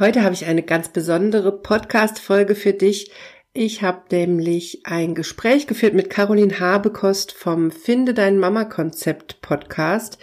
[0.00, 3.10] Heute habe ich eine ganz besondere Podcast-Folge für dich.
[3.52, 10.18] Ich habe nämlich ein Gespräch geführt mit Caroline Habekost vom Finde dein Mama Konzept Podcast.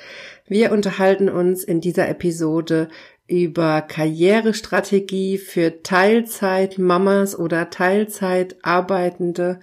[0.47, 2.87] Wir unterhalten uns in dieser Episode
[3.27, 9.59] über Karrierestrategie für Teilzeit-Mamas oder Teilzeit Arbeitende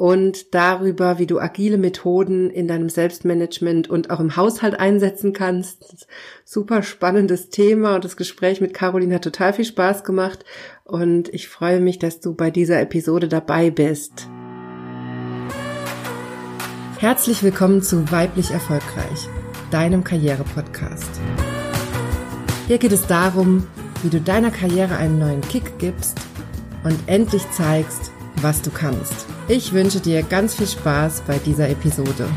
[0.00, 6.06] und darüber, wie du agile Methoden in deinem Selbstmanagement und auch im Haushalt einsetzen kannst.
[6.42, 10.46] Super spannendes Thema und das Gespräch mit Caroline hat total viel Spaß gemacht
[10.84, 14.26] und ich freue mich, dass du bei dieser Episode dabei bist.
[16.98, 19.28] Herzlich willkommen zu Weiblich Erfolgreich,
[19.70, 21.10] deinem Karriere-Podcast.
[22.68, 23.66] Hier geht es darum,
[24.02, 26.18] wie du deiner Karriere einen neuen Kick gibst
[26.84, 29.26] und endlich zeigst, was du kannst.
[29.48, 32.28] Ich wünsche dir ganz viel Spaß bei dieser Episode.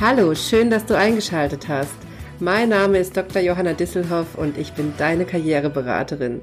[0.00, 1.94] Hallo, schön, dass du eingeschaltet hast.
[2.38, 3.42] Mein Name ist Dr.
[3.42, 6.40] Johanna Disselhoff und ich bin deine Karriereberaterin.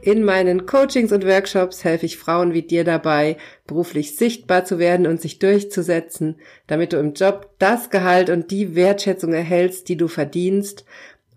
[0.00, 5.06] In meinen Coachings und Workshops helfe ich Frauen wie dir dabei, beruflich sichtbar zu werden
[5.06, 10.06] und sich durchzusetzen, damit du im Job das Gehalt und die Wertschätzung erhältst, die du
[10.06, 10.84] verdienst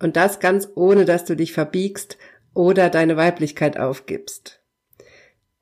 [0.01, 2.17] und das ganz ohne, dass du dich verbiegst
[2.53, 4.61] oder deine Weiblichkeit aufgibst.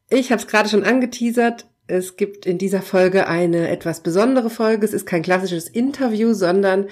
[0.09, 1.67] Ich habe es gerade schon angeteasert.
[1.87, 4.85] Es gibt in dieser Folge eine etwas besondere Folge.
[4.85, 6.87] Es ist kein klassisches Interview, sondern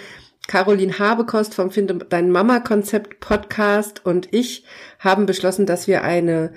[0.48, 4.64] Caroline Habekost vom Finde Dein Mama Konzept Podcast und ich
[5.00, 6.53] haben beschlossen, dass wir eine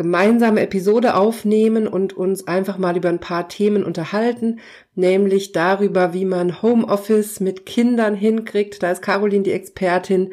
[0.00, 4.60] gemeinsame Episode aufnehmen und uns einfach mal über ein paar Themen unterhalten,
[4.94, 8.82] nämlich darüber, wie man Homeoffice mit Kindern hinkriegt.
[8.82, 10.32] Da ist Caroline die Expertin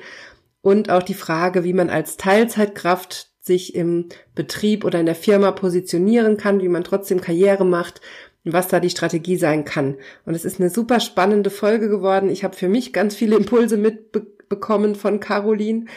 [0.62, 5.52] und auch die Frage, wie man als Teilzeitkraft sich im Betrieb oder in der Firma
[5.52, 8.00] positionieren kann, wie man trotzdem Karriere macht,
[8.46, 9.96] was da die Strategie sein kann.
[10.26, 12.30] Und es ist eine super spannende Folge geworden.
[12.30, 15.88] Ich habe für mich ganz viele Impulse mitbekommen von Caroline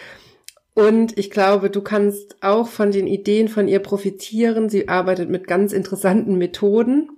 [0.80, 4.70] und ich glaube, du kannst auch von den Ideen von ihr profitieren.
[4.70, 7.10] Sie arbeitet mit ganz interessanten Methoden.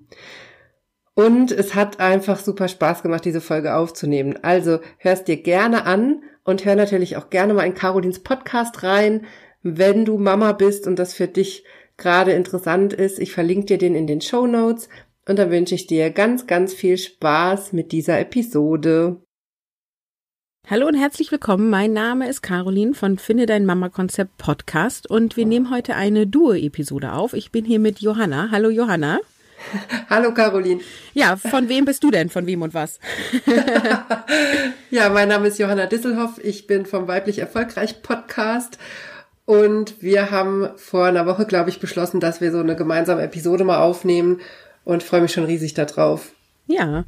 [1.15, 4.37] Und es hat einfach super Spaß gemacht, diese Folge aufzunehmen.
[4.43, 9.27] Also hörst dir gerne an und hör natürlich auch gerne mal in Carolins Podcast rein,
[9.63, 11.63] wenn du Mama bist und das für dich
[11.97, 13.21] gerade interessant ist.
[13.21, 14.89] Ich verlinke dir den in den Show Notes
[15.29, 19.23] und dann wünsche ich dir ganz, ganz viel Spaß mit dieser Episode.
[20.71, 21.71] Hallo und herzlich willkommen.
[21.71, 26.25] Mein Name ist Caroline von Finde dein Mama Konzept Podcast und wir nehmen heute eine
[26.27, 27.33] Duo-Episode auf.
[27.33, 28.49] Ich bin hier mit Johanna.
[28.53, 29.19] Hallo Johanna.
[30.09, 30.81] Hallo Caroline.
[31.15, 32.31] Ja, von wem bist du denn?
[32.31, 33.01] Von wem und was?
[34.91, 36.39] ja, mein Name ist Johanna Disselhoff.
[36.43, 38.79] Ich bin vom Weiblich Erfolgreich Podcast
[39.45, 43.65] und wir haben vor einer Woche, glaube ich, beschlossen, dass wir so eine gemeinsame Episode
[43.65, 44.41] mal aufnehmen
[44.85, 46.31] und freue mich schon riesig darauf.
[46.69, 47.05] Ja.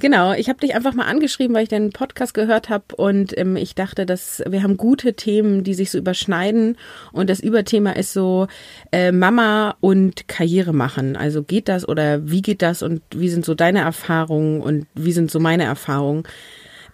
[0.00, 3.56] Genau, ich habe dich einfach mal angeschrieben, weil ich deinen Podcast gehört habe und ähm,
[3.56, 6.76] ich dachte, dass wir haben gute Themen, die sich so überschneiden
[7.12, 8.48] und das Überthema ist so
[8.92, 11.16] äh, Mama und Karriere machen.
[11.16, 15.12] Also geht das oder wie geht das und wie sind so deine Erfahrungen und wie
[15.12, 16.24] sind so meine Erfahrungen?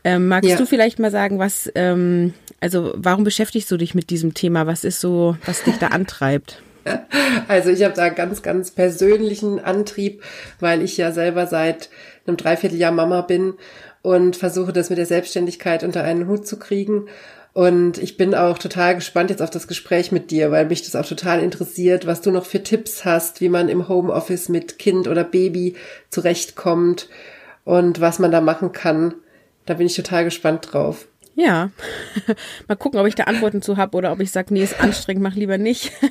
[0.05, 0.57] Ähm, magst ja.
[0.57, 4.67] du vielleicht mal sagen, was, ähm, also warum beschäftigst du dich mit diesem Thema?
[4.67, 6.63] Was ist so, was dich da antreibt?
[7.47, 10.23] Also ich habe da ganz, ganz persönlichen Antrieb,
[10.61, 11.91] weil ich ja selber seit
[12.31, 13.55] einem Dreivierteljahr Mama bin
[14.03, 17.07] und versuche das mit der Selbstständigkeit unter einen Hut zu kriegen.
[17.53, 20.95] Und ich bin auch total gespannt jetzt auf das Gespräch mit dir, weil mich das
[20.95, 25.09] auch total interessiert, was du noch für Tipps hast, wie man im Homeoffice mit Kind
[25.09, 25.75] oder Baby
[26.11, 27.09] zurechtkommt
[27.65, 29.15] und was man da machen kann.
[29.67, 31.07] Da bin ich total gespannt drauf.
[31.41, 31.71] Ja,
[32.69, 35.23] mal gucken, ob ich da Antworten zu habe oder ob ich sage, nee, ist anstrengend,
[35.23, 35.93] mach lieber nicht.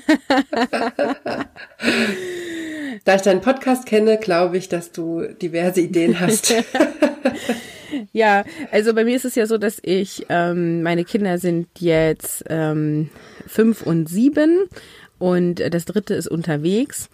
[3.05, 6.53] Da ich deinen Podcast kenne, glaube ich, dass du diverse Ideen hast.
[8.11, 12.43] ja, also bei mir ist es ja so, dass ich, ähm, meine Kinder sind jetzt
[12.49, 13.09] ähm,
[13.47, 14.65] fünf und sieben
[15.17, 17.09] und das dritte ist unterwegs.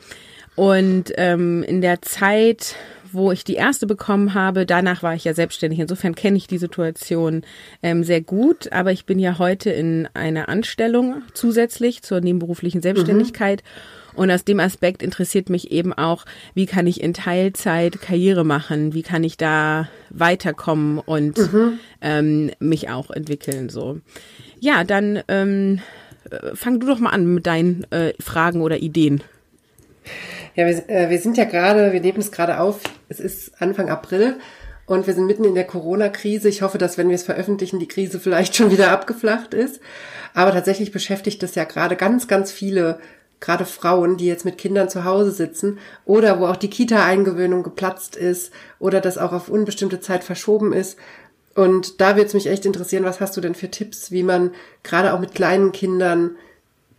[0.55, 2.75] Und ähm, in der Zeit,
[3.11, 5.79] wo ich die erste bekommen habe, danach war ich ja selbstständig.
[5.79, 7.43] Insofern kenne ich die Situation
[7.81, 8.71] ähm, sehr gut.
[8.71, 13.63] Aber ich bin ja heute in einer Anstellung zusätzlich zur nebenberuflichen Selbstständigkeit.
[13.63, 14.05] Mhm.
[14.15, 18.93] Und aus dem Aspekt interessiert mich eben auch, wie kann ich in Teilzeit Karriere machen,
[18.93, 21.79] wie kann ich da weiterkommen und mhm.
[22.01, 23.69] ähm, mich auch entwickeln.
[23.69, 23.99] So,
[24.59, 25.81] ja, dann ähm,
[26.29, 29.21] äh, fang du doch mal an mit deinen äh, Fragen oder Ideen.
[30.55, 32.79] Ja, wir, äh, wir sind ja gerade, wir nehmen es gerade auf.
[33.09, 34.37] Es ist Anfang April
[34.85, 36.47] und wir sind mitten in der Corona-Krise.
[36.47, 39.81] Ich hoffe, dass wenn wir es veröffentlichen, die Krise vielleicht schon wieder abgeflacht ist.
[40.33, 42.99] Aber tatsächlich beschäftigt es ja gerade ganz, ganz viele
[43.41, 48.15] gerade Frauen, die jetzt mit Kindern zu Hause sitzen oder wo auch die Kita-Eingewöhnung geplatzt
[48.15, 50.97] ist oder das auch auf unbestimmte Zeit verschoben ist.
[51.53, 54.51] Und da wird es mich echt interessieren, was hast du denn für Tipps, wie man
[54.83, 56.37] gerade auch mit kleinen Kindern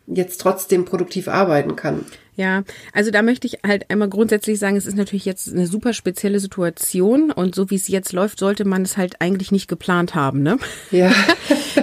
[0.06, 2.05] jetzt trotzdem produktiv arbeiten kann?
[2.37, 5.94] Ja, also da möchte ich halt einmal grundsätzlich sagen, es ist natürlich jetzt eine super
[5.94, 10.15] spezielle Situation und so wie es jetzt läuft, sollte man es halt eigentlich nicht geplant
[10.15, 10.59] haben, ne?
[10.91, 11.12] Ja.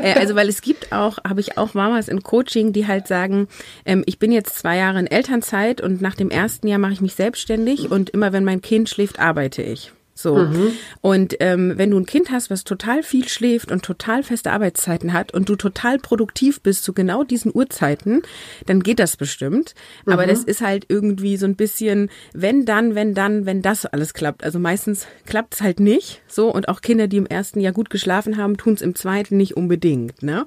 [0.01, 3.47] Äh, also weil es gibt auch, habe ich auch Mamas in Coaching, die halt sagen,
[3.85, 7.01] ähm, ich bin jetzt zwei Jahre in Elternzeit und nach dem ersten Jahr mache ich
[7.01, 9.91] mich selbstständig und immer wenn mein Kind schläft, arbeite ich.
[10.15, 10.36] So.
[10.36, 10.74] Mhm.
[11.01, 15.12] Und ähm, wenn du ein Kind hast, was total viel schläft und total feste Arbeitszeiten
[15.12, 18.21] hat und du total produktiv bist zu genau diesen Uhrzeiten,
[18.68, 19.74] dann geht das bestimmt.
[20.06, 20.30] Aber mhm.
[20.30, 24.44] das ist halt irgendwie so ein bisschen, wenn dann, wenn dann, wenn das alles klappt.
[24.44, 26.21] Also meistens klappt es halt nicht.
[26.27, 29.38] So, und auch Kinder, die im ersten Jahr gut geschlafen haben, tun es im zweiten
[29.38, 30.21] nicht unbedingt.
[30.21, 30.45] Ne?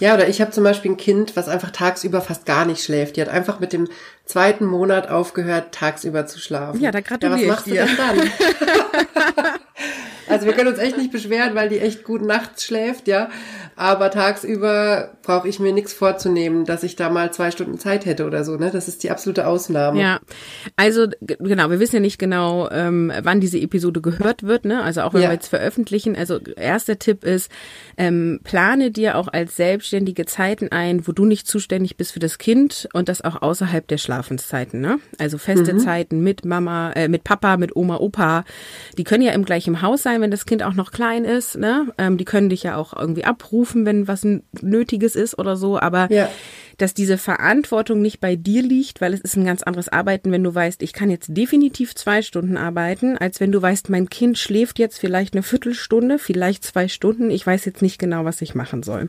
[0.00, 3.16] Ja, oder ich habe zum Beispiel ein Kind, was einfach tagsüber fast gar nicht schläft.
[3.16, 3.88] Die hat einfach mit dem
[4.24, 6.80] zweiten Monat aufgehört, tagsüber zu schlafen.
[6.80, 7.86] Ja, da gratuliere ja, was machst ich dir.
[7.86, 9.60] du denn dann?
[10.28, 13.28] also wir können uns echt nicht beschweren, weil die echt gut nachts schläft, ja.
[13.76, 18.24] Aber tagsüber brauche ich mir nichts vorzunehmen, dass ich da mal zwei Stunden Zeit hätte
[18.26, 18.56] oder so.
[18.56, 18.70] Ne?
[18.70, 20.00] Das ist die absolute Ausnahme.
[20.00, 20.20] Ja,
[20.76, 24.64] also genau, wir wissen ja nicht genau, ähm, wann diese Episode gehört wird.
[24.64, 24.82] Ne?
[24.82, 25.28] Also auch wenn ja.
[25.28, 26.14] wir jetzt veröffentlichen.
[26.14, 27.50] Also erster Tipp ist,
[27.96, 32.38] ähm, plane dir auch als Selbstständige Zeiten ein, wo du nicht zuständig bist für das
[32.38, 34.80] Kind und das auch außerhalb der Schlafenszeiten.
[34.80, 34.98] Ne?
[35.18, 35.78] Also feste mhm.
[35.80, 38.44] Zeiten mit Mama, äh, mit Papa, mit Oma, Opa.
[38.98, 41.56] Die können ja im gleichen Haus sein, wenn das Kind auch noch klein ist.
[41.56, 41.92] Ne?
[41.98, 44.26] Ähm, die können dich ja auch irgendwie abrufen rufen, wenn was
[44.60, 46.28] Nötiges ist oder so, aber ja.
[46.76, 50.44] dass diese Verantwortung nicht bei dir liegt, weil es ist ein ganz anderes Arbeiten, wenn
[50.44, 54.38] du weißt, ich kann jetzt definitiv zwei Stunden arbeiten, als wenn du weißt, mein Kind
[54.38, 58.54] schläft jetzt vielleicht eine Viertelstunde, vielleicht zwei Stunden, ich weiß jetzt nicht genau, was ich
[58.54, 59.08] machen soll.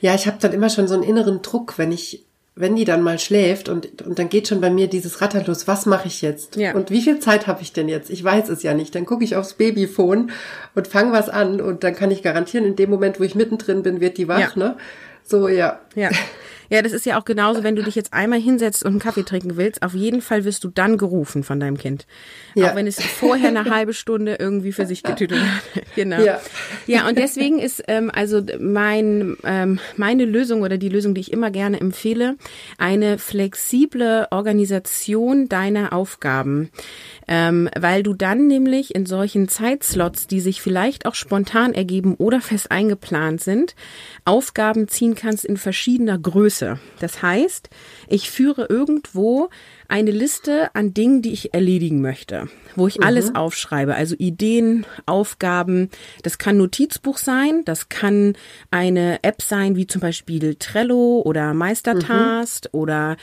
[0.00, 3.02] Ja, ich habe dann immer schon so einen inneren Druck, wenn ich wenn die dann
[3.02, 6.20] mal schläft und, und dann geht schon bei mir dieses Ratter los, was mache ich
[6.20, 6.56] jetzt?
[6.56, 6.74] Ja.
[6.74, 8.10] Und wie viel Zeit habe ich denn jetzt?
[8.10, 8.94] Ich weiß es ja nicht.
[8.94, 10.30] Dann gucke ich aufs Babyphone
[10.74, 13.82] und fange was an und dann kann ich garantieren, in dem Moment, wo ich mittendrin
[13.82, 14.62] bin, wird die wach, ja.
[14.62, 14.76] ne?
[15.24, 15.80] So, ja.
[15.94, 16.10] Ja.
[16.72, 19.24] Ja, das ist ja auch genauso, wenn du dich jetzt einmal hinsetzt und einen Kaffee
[19.24, 22.06] trinken willst, auf jeden Fall wirst du dann gerufen von deinem Kind.
[22.54, 22.70] Ja.
[22.70, 25.82] Auch wenn es vorher eine halbe Stunde irgendwie für sich getütet hat.
[25.96, 26.22] genau.
[26.22, 26.40] Ja.
[26.86, 31.30] ja, und deswegen ist ähm, also mein, ähm, meine Lösung oder die Lösung, die ich
[31.30, 32.36] immer gerne empfehle,
[32.78, 36.70] eine flexible Organisation deiner Aufgaben.
[37.28, 42.40] Ähm, weil du dann nämlich in solchen Zeitslots, die sich vielleicht auch spontan ergeben oder
[42.40, 43.74] fest eingeplant sind,
[44.24, 46.61] Aufgaben ziehen kannst in verschiedener Größe.
[47.00, 47.70] Das heißt,
[48.08, 49.50] ich führe irgendwo
[49.88, 53.04] eine Liste an Dingen, die ich erledigen möchte, wo ich mhm.
[53.04, 55.90] alles aufschreibe, also Ideen, Aufgaben.
[56.22, 58.34] Das kann Notizbuch sein, das kann
[58.70, 62.78] eine App sein, wie zum Beispiel Trello oder Meistertask mhm.
[62.78, 63.16] oder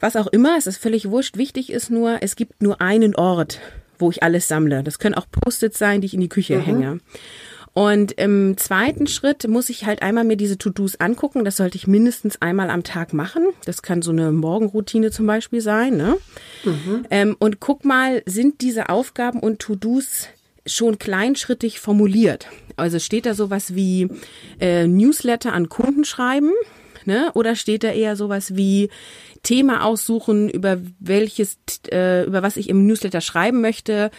[0.00, 0.56] was auch immer.
[0.58, 1.36] Es ist völlig wurscht.
[1.36, 3.60] Wichtig ist nur, es gibt nur einen Ort,
[3.98, 4.82] wo ich alles sammle.
[4.82, 6.62] Das können auch Post-its sein, die ich in die Küche mhm.
[6.62, 7.00] hänge.
[7.74, 11.44] Und im zweiten Schritt muss ich halt einmal mir diese To-Dos angucken.
[11.44, 13.48] Das sollte ich mindestens einmal am Tag machen.
[13.64, 15.96] Das kann so eine Morgenroutine zum Beispiel sein.
[15.96, 16.16] Ne?
[16.64, 17.06] Mhm.
[17.10, 20.28] Ähm, und guck mal, sind diese Aufgaben und To-Dos
[20.64, 22.46] schon kleinschrittig formuliert?
[22.76, 24.08] Also steht da sowas wie
[24.60, 26.52] äh, Newsletter an Kunden schreiben?
[27.06, 27.32] Ne?
[27.34, 28.88] Oder steht da eher sowas wie
[29.42, 31.58] Thema aussuchen, über welches,
[31.92, 34.10] äh, über was ich im Newsletter schreiben möchte,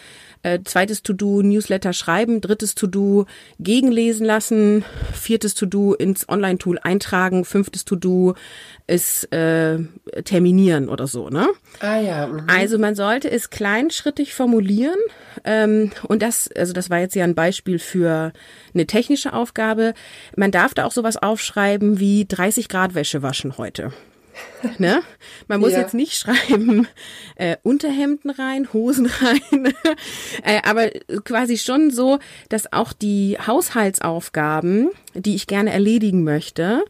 [0.46, 3.26] äh, zweites To-Do Newsletter schreiben, drittes To-Do
[3.60, 8.36] gegenlesen lassen, viertes To-Do ins Online-Tool eintragen, fünftes To-Do
[8.86, 9.80] ist äh,
[10.24, 11.48] terminieren oder so, ne?
[11.80, 12.28] Ah ja.
[12.28, 12.44] Mhm.
[12.48, 15.00] Also man sollte es kleinschrittig formulieren
[15.46, 18.32] ähm, und das, also das war jetzt ja ein Beispiel für
[18.76, 19.96] eine technische Aufgabe.
[20.36, 23.92] Man darf da auch sowas aufschreiben wie 30 Grad Wäsche waschen heute.
[24.78, 25.02] Ne?
[25.48, 25.80] Man muss ja.
[25.80, 26.88] jetzt nicht schreiben,
[27.36, 29.74] äh, Unterhemden rein, Hosen rein,
[30.44, 30.90] äh, aber
[31.24, 36.84] quasi schon so, dass auch die Haushaltsaufgaben, die ich gerne erledigen möchte,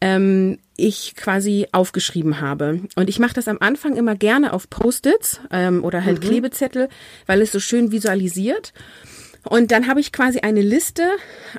[0.00, 2.80] ähm, ich quasi aufgeschrieben habe.
[2.96, 6.28] Und ich mache das am Anfang immer gerne auf Post-its ähm, oder halt mhm.
[6.28, 6.88] Klebezettel,
[7.26, 8.72] weil es so schön visualisiert.
[9.44, 11.02] Und dann habe ich quasi eine Liste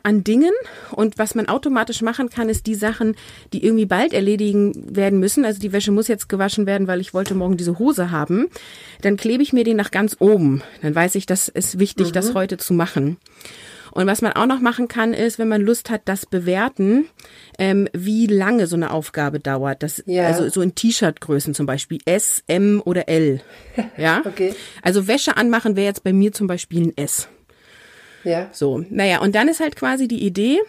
[0.03, 0.51] an Dingen
[0.91, 3.15] und was man automatisch machen kann, ist die Sachen,
[3.53, 5.45] die irgendwie bald erledigen werden müssen.
[5.45, 8.47] Also die Wäsche muss jetzt gewaschen werden, weil ich wollte morgen diese Hose haben.
[9.01, 10.63] Dann klebe ich mir den nach ganz oben.
[10.81, 12.13] Dann weiß ich, das ist wichtig, mhm.
[12.13, 13.17] das heute zu machen.
[13.95, 17.05] Und was man auch noch machen kann, ist, wenn man Lust hat, das bewerten,
[17.57, 19.83] ähm, wie lange so eine Aufgabe dauert.
[19.83, 20.27] Das, ja.
[20.27, 23.39] Also so in T-Shirt-Größen zum Beispiel S, M oder L.
[23.97, 24.21] Ja.
[24.25, 24.53] okay.
[24.81, 27.29] Also Wäsche anmachen wäre jetzt bei mir zum Beispiel ein S.
[28.25, 28.49] Ja.
[28.51, 30.59] So, naja, und dann ist halt quasi die Idee,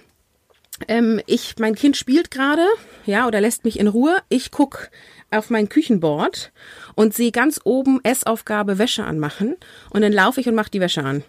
[0.88, 2.64] ähm, ich, mein Kind spielt gerade,
[3.06, 4.18] ja, oder lässt mich in Ruhe.
[4.28, 4.90] Ich guck
[5.30, 6.52] auf mein Küchenboard
[6.94, 9.56] und sehe ganz oben Essaufgabe Wäsche anmachen
[9.90, 11.24] und dann laufe ich und mache die Wäsche an.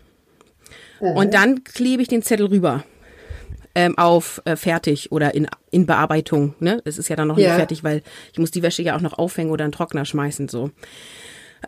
[1.01, 1.07] Mhm.
[1.07, 2.83] Und dann klebe ich den Zettel rüber
[3.73, 6.55] ähm, auf äh, fertig oder in, in Bearbeitung.
[6.59, 6.81] Ne?
[6.85, 7.49] Es ist ja dann noch ja.
[7.49, 8.01] nicht fertig, weil
[8.33, 10.71] ich muss die Wäsche ja auch noch aufhängen oder in Trockner schmeißen so.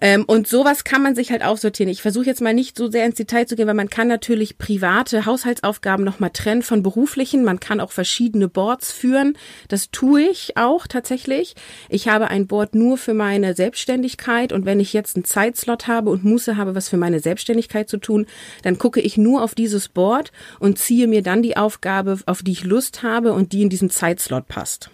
[0.02, 1.92] Ähm, und sowas kann man sich halt aufsortieren.
[1.92, 4.58] Ich versuche jetzt mal nicht so sehr ins Detail zu gehen, weil man kann natürlich
[4.58, 7.44] private Haushaltsaufgaben nochmal trennen von beruflichen.
[7.44, 9.38] Man kann auch verschiedene Boards führen.
[9.68, 11.56] Das tue ich auch tatsächlich.
[11.90, 16.10] Ich habe ein Board nur für meine Selbstständigkeit und wenn ich jetzt einen Zeitslot habe
[16.10, 18.28] und Muße habe, was für meine Selbstständigkeit zu tun,
[18.64, 22.52] dann gucke ich nur auf dieses Board und ziehe mir dann die Aufgabe, auf die
[22.52, 24.90] ich Lust habe und die in diesen Zeitslot passt.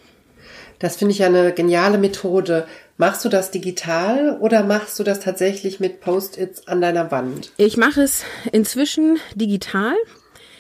[0.80, 2.68] Das finde ich ja eine geniale Methode.
[2.98, 7.52] Machst du das digital oder machst du das tatsächlich mit Post-its an deiner Wand?
[7.58, 8.24] Ich mache es
[8.54, 9.96] inzwischen digital.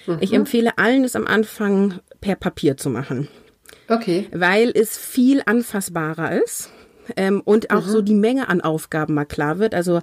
[0.05, 0.17] Mhm.
[0.19, 3.29] Ich empfehle allen, es am Anfang per Papier zu machen.
[3.87, 4.27] Okay.
[4.33, 6.71] Weil es viel anfassbarer ist
[7.15, 7.89] ähm, und auch mhm.
[7.89, 9.73] so die Menge an Aufgaben mal klar wird.
[9.73, 10.01] Also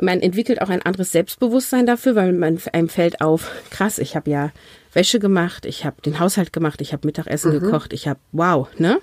[0.00, 4.30] man entwickelt auch ein anderes Selbstbewusstsein dafür, weil man einem fällt auf, krass, ich habe
[4.30, 4.52] ja
[4.94, 7.60] Wäsche gemacht, ich habe den Haushalt gemacht, ich habe Mittagessen mhm.
[7.60, 9.00] gekocht, ich habe wow, ne?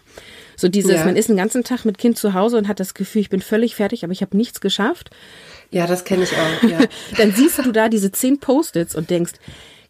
[0.55, 1.05] So dieses, ja.
[1.05, 3.41] man ist den ganzen Tag mit Kind zu Hause und hat das Gefühl, ich bin
[3.41, 5.09] völlig fertig, aber ich habe nichts geschafft.
[5.71, 6.69] Ja, das kenne ich auch.
[6.69, 6.79] Ja.
[7.17, 9.33] Dann siehst du da diese zehn Post-its und denkst,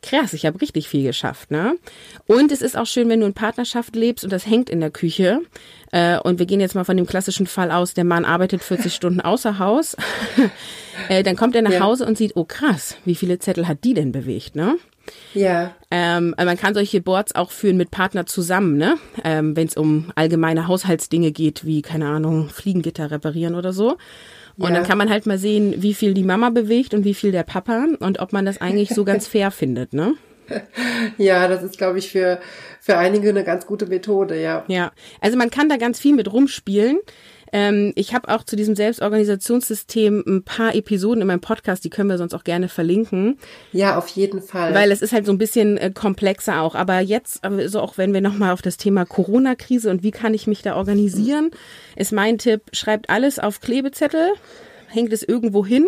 [0.01, 1.77] krass, ich habe richtig viel geschafft, ne?
[2.27, 4.91] Und es ist auch schön, wenn du in Partnerschaft lebst und das hängt in der
[4.91, 5.41] Küche.
[5.91, 8.93] Äh, und wir gehen jetzt mal von dem klassischen Fall aus, der Mann arbeitet 40
[8.93, 9.95] Stunden außer Haus.
[11.10, 11.79] äh, dann kommt er nach ja.
[11.81, 14.77] Hause und sieht, oh krass, wie viele Zettel hat die denn bewegt, ne?
[15.33, 15.71] Ja.
[15.91, 18.97] Ähm, man kann solche Boards auch führen mit Partner zusammen, ne?
[19.24, 23.97] Ähm, Wenn es um allgemeine Haushaltsdinge geht, wie, keine Ahnung, Fliegengitter reparieren oder so.
[24.57, 24.75] Und ja.
[24.75, 27.43] dann kann man halt mal sehen, wie viel die Mama bewegt und wie viel der
[27.43, 30.13] Papa und ob man das eigentlich so ganz fair findet, ne?
[31.17, 32.39] Ja, das ist, glaube ich, für,
[32.79, 34.63] für einige eine ganz gute Methode, ja.
[34.67, 37.00] Ja, also man kann da ganz viel mit rumspielen.
[37.51, 42.09] Ähm, ich habe auch zu diesem Selbstorganisationssystem ein paar Episoden in meinem Podcast, die können
[42.09, 43.37] wir sonst auch gerne verlinken.
[43.71, 44.73] Ja, auf jeden Fall.
[44.73, 46.75] Weil es ist halt so ein bisschen äh, komplexer auch.
[46.75, 50.47] Aber jetzt, also auch wenn wir nochmal auf das Thema Corona-Krise und wie kann ich
[50.47, 51.51] mich da organisieren,
[51.95, 54.33] ist mein Tipp, schreibt alles auf Klebezettel,
[54.87, 55.85] hängt es irgendwo hin,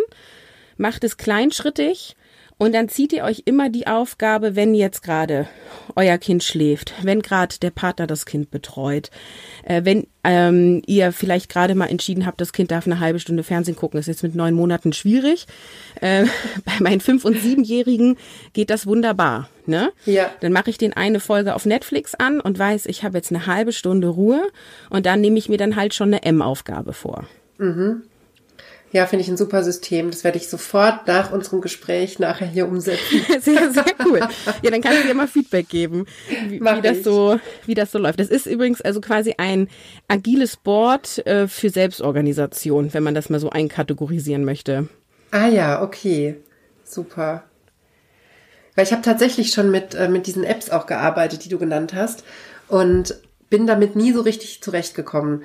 [0.77, 2.15] macht es kleinschrittig
[2.57, 5.47] und dann zieht ihr euch immer die Aufgabe, wenn jetzt gerade
[5.95, 9.11] euer Kind schläft, wenn gerade der Partner das Kind betreut,
[9.63, 13.43] äh, wenn ähm, ihr vielleicht gerade mal entschieden habt, das Kind darf eine halbe Stunde
[13.43, 15.45] Fernsehen gucken, ist jetzt mit neun Monaten schwierig.
[16.01, 16.25] Äh,
[16.65, 18.17] bei meinen fünf- und siebenjährigen
[18.53, 19.49] geht das wunderbar.
[19.67, 19.91] Ne?
[20.05, 20.31] Ja.
[20.39, 23.45] Dann mache ich den eine Folge auf Netflix an und weiß, ich habe jetzt eine
[23.45, 24.41] halbe Stunde Ruhe
[24.89, 27.27] und dann nehme ich mir dann halt schon eine M-Aufgabe vor.
[27.59, 28.03] Mhm.
[28.93, 30.11] Ja, finde ich ein super System.
[30.11, 33.21] Das werde ich sofort nach unserem Gespräch nachher hier umsetzen.
[33.41, 34.19] sehr, sehr cool.
[34.61, 36.05] Ja, dann kannst du dir mal Feedback geben,
[36.47, 38.19] wie, wie das so, wie das so läuft.
[38.19, 39.67] Das ist übrigens also quasi ein
[40.07, 44.87] agiles Board äh, für Selbstorganisation, wenn man das mal so einkategorisieren möchte.
[45.31, 46.37] Ah ja, okay.
[46.85, 47.43] Super.
[48.75, 51.93] Weil ich habe tatsächlich schon mit, äh, mit diesen Apps auch gearbeitet, die du genannt
[51.93, 52.23] hast.
[52.69, 55.43] Und bin damit nie so richtig zurechtgekommen,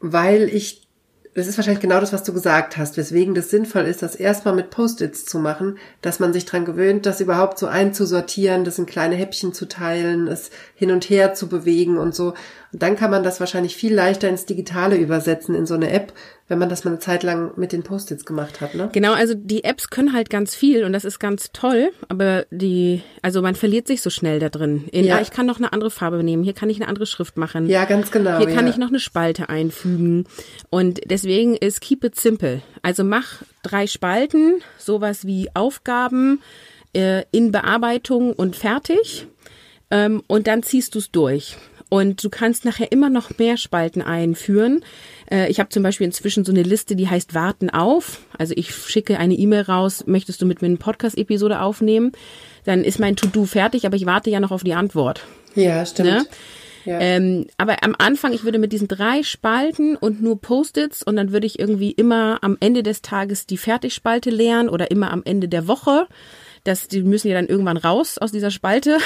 [0.00, 0.87] weil ich
[1.34, 4.54] das ist wahrscheinlich genau das, was du gesagt hast, weswegen das sinnvoll ist, das erstmal
[4.54, 8.86] mit Post-its zu machen, dass man sich dran gewöhnt, das überhaupt so einzusortieren, das in
[8.86, 12.34] kleine Häppchen zu teilen, es hin und her zu bewegen und so.
[12.72, 16.12] Und dann kann man das wahrscheinlich viel leichter ins Digitale übersetzen, in so eine App,
[16.48, 18.90] wenn man das mal eine Zeit lang mit den Post-its gemacht hat, ne?
[18.92, 23.02] Genau, also die Apps können halt ganz viel und das ist ganz toll, aber die,
[23.22, 24.84] also man verliert sich so schnell da drin.
[24.92, 25.16] In, ja.
[25.16, 27.68] Ah, ich kann noch eine andere Farbe nehmen, hier kann ich eine andere Schrift machen.
[27.68, 28.38] Ja, ganz genau.
[28.38, 28.72] Hier kann ja.
[28.72, 30.26] ich noch eine Spalte einfügen.
[30.68, 32.60] Und deswegen ist Keep It Simple.
[32.82, 36.42] Also mach drei Spalten, sowas wie Aufgaben
[36.92, 39.26] äh, in Bearbeitung und fertig.
[39.90, 41.56] Ähm, und dann ziehst du es durch.
[41.88, 44.84] Und du kannst nachher immer noch mehr Spalten einführen.
[45.30, 48.20] Äh, ich habe zum Beispiel inzwischen so eine Liste, die heißt Warten auf.
[48.36, 52.12] Also ich schicke eine E-Mail raus, möchtest du mit mir eine Podcast-Episode aufnehmen?
[52.64, 55.24] Dann ist mein To-Do fertig, aber ich warte ja noch auf die Antwort.
[55.54, 56.10] Ja, stimmt.
[56.10, 56.26] Ne?
[56.84, 57.00] Ja.
[57.00, 61.32] Ähm, aber am Anfang, ich würde mit diesen drei Spalten und nur Post-its und dann
[61.32, 65.48] würde ich irgendwie immer am Ende des Tages die Fertigspalte leeren oder immer am Ende
[65.48, 66.06] der Woche
[66.68, 68.98] das, die müssen ja dann irgendwann raus aus dieser Spalte.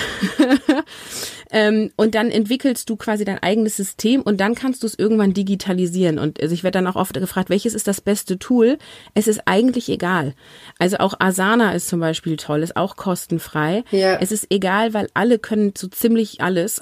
[1.50, 5.32] ähm, und dann entwickelst du quasi dein eigenes System und dann kannst du es irgendwann
[5.32, 6.18] digitalisieren.
[6.18, 8.78] Und also ich werde dann auch oft gefragt, welches ist das beste Tool?
[9.14, 10.34] Es ist eigentlich egal.
[10.78, 13.84] Also auch Asana ist zum Beispiel toll, ist auch kostenfrei.
[13.92, 14.18] Ja.
[14.20, 16.80] Es ist egal, weil alle können so ziemlich alles.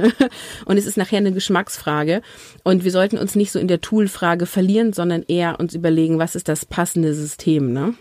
[0.66, 2.20] und es ist nachher eine Geschmacksfrage.
[2.62, 6.34] Und wir sollten uns nicht so in der Toolfrage verlieren, sondern eher uns überlegen, was
[6.34, 7.94] ist das passende System, ne?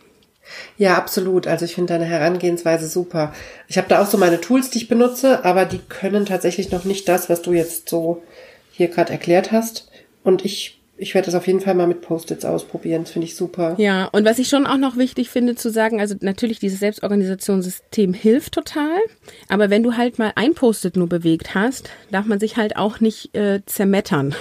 [0.77, 1.47] Ja, absolut.
[1.47, 3.33] Also ich finde deine Herangehensweise super.
[3.67, 6.85] Ich habe da auch so meine Tools, die ich benutze, aber die können tatsächlich noch
[6.85, 8.23] nicht das, was du jetzt so
[8.71, 9.89] hier gerade erklärt hast.
[10.23, 13.03] Und ich ich werde das auf jeden Fall mal mit Post-its ausprobieren.
[13.03, 13.75] Das finde ich super.
[13.77, 18.13] Ja, und was ich schon auch noch wichtig finde zu sagen, also natürlich dieses Selbstorganisationssystem
[18.13, 18.99] hilft total,
[19.47, 22.99] aber wenn du halt mal ein Post-it nur bewegt hast, darf man sich halt auch
[22.99, 24.35] nicht äh, zermettern.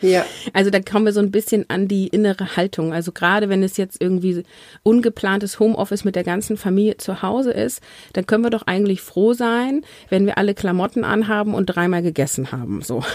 [0.00, 0.24] Ja.
[0.52, 2.92] Also da kommen wir so ein bisschen an die innere Haltung.
[2.92, 4.44] Also gerade wenn es jetzt irgendwie
[4.82, 7.80] ungeplantes Homeoffice mit der ganzen Familie zu Hause ist,
[8.12, 12.50] dann können wir doch eigentlich froh sein, wenn wir alle Klamotten anhaben und dreimal gegessen
[12.50, 12.82] haben.
[12.82, 13.04] So.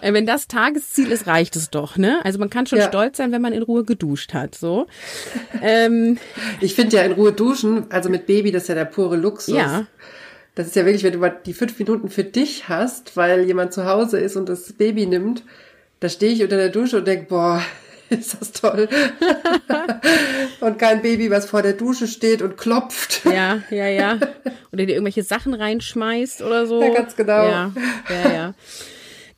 [0.00, 2.20] Äh, wenn das Tagesziel ist, reicht es doch, ne?
[2.24, 2.88] Also man kann schon ja.
[2.88, 4.86] stolz sein, wenn man in Ruhe geduscht hat, so.
[5.62, 6.18] Ähm,
[6.60, 9.56] ich finde ja in Ruhe duschen, also mit Baby, das ist ja der pure Luxus.
[9.56, 9.86] Ja.
[10.56, 13.74] Das ist ja wirklich, wenn du mal die fünf Minuten für dich hast, weil jemand
[13.74, 15.42] zu Hause ist und das Baby nimmt,
[16.00, 17.62] da stehe ich unter der Dusche und denke, boah,
[18.08, 18.88] ist das toll.
[20.60, 23.20] und kein Baby, was vor der Dusche steht und klopft.
[23.26, 24.18] Ja, ja, ja.
[24.72, 26.82] Oder dir irgendwelche Sachen reinschmeißt oder so.
[26.82, 27.44] Ja, ganz genau.
[27.44, 27.72] Ja,
[28.08, 28.54] ja, ja.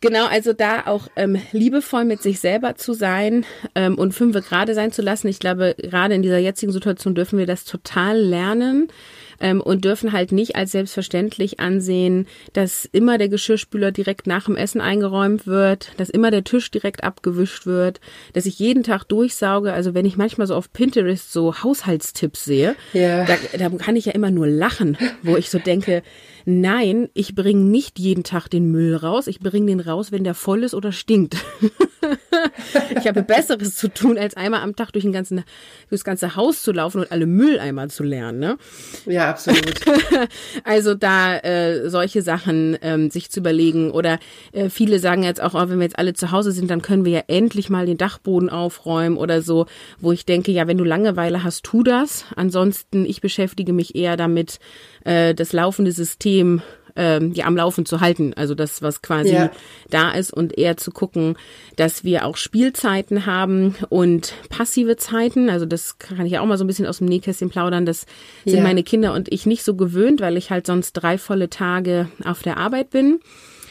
[0.00, 3.44] Genau, also da auch ähm, liebevoll mit sich selber zu sein
[3.74, 5.26] ähm, und fünfe gerade sein zu lassen.
[5.26, 8.92] Ich glaube, gerade in dieser jetzigen Situation dürfen wir das total lernen
[9.40, 14.56] ähm, und dürfen halt nicht als selbstverständlich ansehen, dass immer der Geschirrspüler direkt nach dem
[14.56, 18.00] Essen eingeräumt wird, dass immer der Tisch direkt abgewischt wird,
[18.32, 19.72] dass ich jeden Tag durchsauge.
[19.72, 23.24] Also wenn ich manchmal so auf Pinterest so Haushaltstipps sehe, ja.
[23.24, 26.02] da, da kann ich ja immer nur lachen, wo ich so denke,
[26.48, 30.32] nein, ich bringe nicht jeden Tag den Müll raus, ich bringe den raus, wenn der
[30.32, 31.36] voll ist oder stinkt.
[32.98, 35.44] ich habe Besseres zu tun, als einmal am Tag durch, den ganzen,
[35.90, 38.38] durch das ganze Haus zu laufen und alle Mülleimer zu lernen.
[38.38, 38.56] Ne?
[39.04, 39.80] Ja, absolut.
[40.64, 44.18] also da äh, solche Sachen ähm, sich zu überlegen oder
[44.52, 47.04] äh, viele sagen jetzt auch, oh, wenn wir jetzt alle zu Hause sind, dann können
[47.04, 49.66] wir ja endlich mal den Dachboden aufräumen oder so,
[50.00, 52.24] wo ich denke, ja, wenn du Langeweile hast, tu das.
[52.36, 54.60] Ansonsten, ich beschäftige mich eher damit,
[55.04, 56.62] äh, das laufende System
[56.98, 58.34] ähm, ja am Laufen zu halten.
[58.34, 59.50] Also das, was quasi ja.
[59.88, 61.36] da ist und eher zu gucken,
[61.76, 65.48] dass wir auch Spielzeiten haben und passive Zeiten.
[65.48, 67.86] Also das kann ich ja auch mal so ein bisschen aus dem Nähkästchen plaudern.
[67.86, 68.04] Das
[68.44, 68.62] sind ja.
[68.62, 72.42] meine Kinder und ich nicht so gewöhnt, weil ich halt sonst drei volle Tage auf
[72.42, 73.20] der Arbeit bin.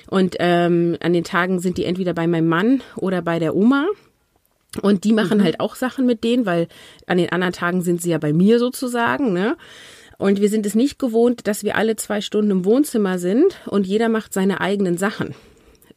[0.09, 3.87] Und ähm, an den Tagen sind die entweder bei meinem Mann oder bei der Oma.
[4.81, 5.43] Und die machen mhm.
[5.43, 6.67] halt auch Sachen mit denen, weil
[7.07, 9.57] an den anderen Tagen sind sie ja bei mir sozusagen, ne?
[10.17, 13.85] Und wir sind es nicht gewohnt, dass wir alle zwei Stunden im Wohnzimmer sind und
[13.85, 15.35] jeder macht seine eigenen Sachen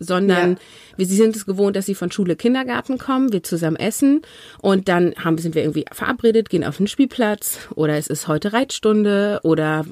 [0.00, 0.58] sondern ja.
[0.96, 4.22] wir sie sind es gewohnt, dass sie von Schule, Kindergarten kommen, wir zusammen essen
[4.60, 8.52] und dann haben, sind wir irgendwie verabredet, gehen auf den Spielplatz oder es ist heute
[8.52, 9.84] Reitstunde oder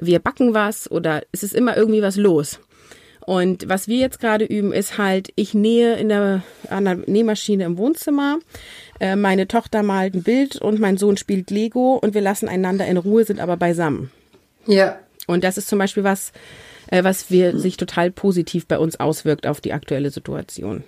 [0.00, 2.58] wir backen was oder es ist immer irgendwie was los.
[3.24, 7.64] Und was wir jetzt gerade üben, ist halt, ich nähe in der, an der Nähmaschine
[7.64, 8.40] im Wohnzimmer.
[9.02, 12.86] Äh, meine Tochter malt ein Bild und mein Sohn spielt Lego und wir lassen einander
[12.86, 14.12] in Ruhe, sind aber beisammen.
[14.64, 14.96] Ja.
[15.26, 16.30] Und das ist zum Beispiel was,
[16.86, 20.84] äh, was wir, sich total positiv bei uns auswirkt auf die aktuelle Situation.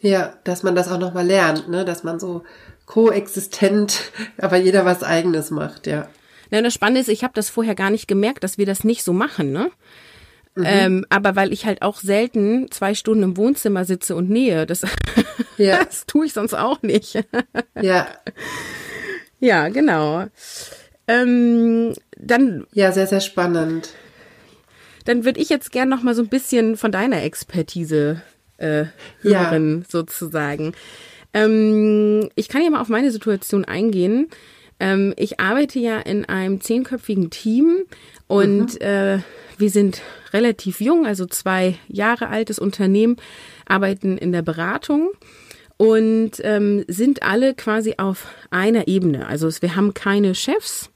[0.00, 1.84] Ja, dass man das auch nochmal lernt, ne?
[1.84, 2.42] dass man so
[2.86, 4.00] koexistent,
[4.38, 6.08] aber jeder was eigenes macht, ja.
[6.50, 9.04] Ja, das Spannende ist, ich habe das vorher gar nicht gemerkt, dass wir das nicht
[9.04, 9.70] so machen, ne?
[10.54, 10.64] Mhm.
[10.66, 14.82] Ähm, aber weil ich halt auch selten zwei Stunden im Wohnzimmer sitze und nähe, das,
[15.56, 15.84] ja.
[15.84, 17.14] das tue ich sonst auch nicht.
[17.80, 18.06] ja.
[19.40, 20.26] Ja, genau.
[21.08, 22.66] Ähm, dann.
[22.72, 23.90] Ja, sehr, sehr spannend.
[25.04, 28.22] Dann würde ich jetzt gern noch mal so ein bisschen von deiner Expertise
[28.58, 28.84] äh,
[29.20, 29.86] hören, ja.
[29.88, 30.74] sozusagen.
[31.34, 34.28] Ähm, ich kann ja mal auf meine Situation eingehen.
[34.82, 37.84] Ähm, ich arbeite ja in einem zehnköpfigen Team
[38.26, 38.80] und mhm.
[38.80, 39.18] äh,
[39.56, 43.16] wir sind relativ jung, also zwei Jahre altes Unternehmen,
[43.64, 45.10] arbeiten in der Beratung
[45.76, 49.28] und ähm, sind alle quasi auf einer Ebene.
[49.28, 50.90] Also wir haben keine Chefs.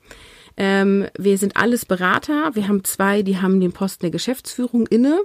[0.57, 2.51] Ähm, wir sind alles Berater.
[2.55, 5.21] Wir haben zwei, die haben den Posten der Geschäftsführung inne,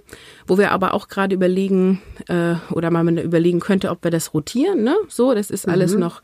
[0.45, 4.83] wo wir aber auch gerade überlegen äh, oder mal überlegen könnte, ob wir das rotieren.
[4.83, 4.95] Ne?
[5.07, 6.01] So, das ist alles mhm.
[6.01, 6.21] noch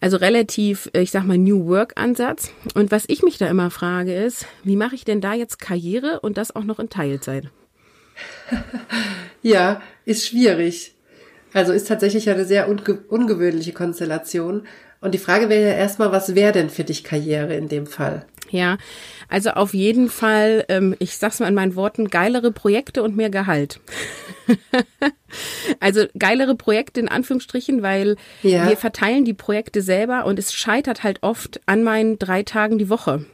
[0.00, 2.52] also relativ, äh, ich sag mal, New Work-Ansatz.
[2.74, 6.20] Und was ich mich da immer frage ist, wie mache ich denn da jetzt Karriere
[6.20, 7.48] und das auch noch in Teilzeit?
[9.42, 10.94] ja, ist schwierig.
[11.52, 14.66] Also ist tatsächlich eine sehr unge ungewöhnliche Konstellation.
[15.00, 18.26] Und die Frage wäre ja erstmal, was wäre denn für dich Karriere in dem Fall?
[18.50, 18.78] Ja,
[19.28, 23.30] also auf jeden Fall, ähm, ich sag's mal in meinen Worten, geilere Projekte und mehr
[23.30, 23.80] Gehalt.
[25.80, 28.68] also geilere Projekte in Anführungsstrichen, weil ja.
[28.68, 32.88] wir verteilen die Projekte selber und es scheitert halt oft an meinen drei Tagen die
[32.88, 33.24] Woche.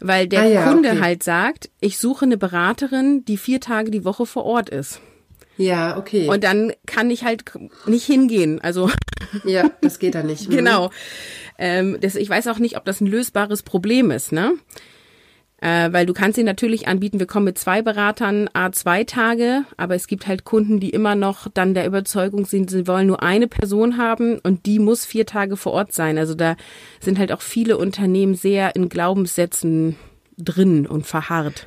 [0.00, 1.00] Weil der ah, ja, Kunde okay.
[1.00, 5.00] halt sagt, ich suche eine Beraterin, die vier Tage die Woche vor Ort ist.
[5.56, 6.28] Ja, okay.
[6.28, 7.44] Und dann kann ich halt
[7.86, 8.60] nicht hingehen.
[8.60, 8.90] Also
[9.44, 10.50] ja, das geht dann nicht.
[10.50, 10.90] genau.
[11.58, 14.32] Ähm, das, ich weiß auch nicht, ob das ein lösbares Problem ist.
[14.32, 14.52] Ne?
[15.58, 19.64] Äh, weil du kannst ihn natürlich anbieten, wir kommen mit zwei Beratern a zwei Tage,
[19.78, 23.22] aber es gibt halt Kunden, die immer noch dann der Überzeugung sind, sie wollen nur
[23.22, 26.18] eine Person haben und die muss vier Tage vor Ort sein.
[26.18, 26.56] Also da
[27.00, 29.96] sind halt auch viele Unternehmen sehr in Glaubenssätzen
[30.36, 31.64] drin und verharrt.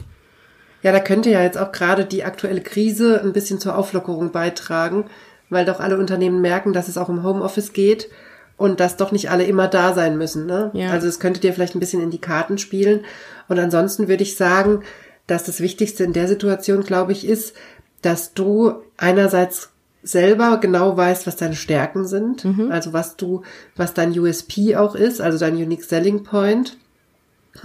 [0.82, 5.06] Ja, da könnte ja jetzt auch gerade die aktuelle Krise ein bisschen zur Auflockerung beitragen,
[5.50, 8.10] weil doch alle Unternehmen merken, dass es auch im Homeoffice geht
[8.58, 10.46] und dass doch nicht alle immer da sein müssen.
[10.46, 10.72] Ne?
[10.74, 10.92] Ja.
[10.92, 13.02] Also es könnte dir vielleicht ein bisschen in die Karten spielen.
[13.48, 14.84] Und ansonsten würde ich sagen,
[15.28, 17.56] dass das Wichtigste in der Situation, glaube ich, ist,
[18.02, 19.70] dass du einerseits
[20.02, 22.72] selber genau weißt, was deine Stärken sind, mhm.
[22.72, 23.44] also was du,
[23.76, 26.78] was dein USP auch ist, also dein Unique Selling Point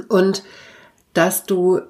[0.08, 0.42] und
[1.12, 1.80] dass du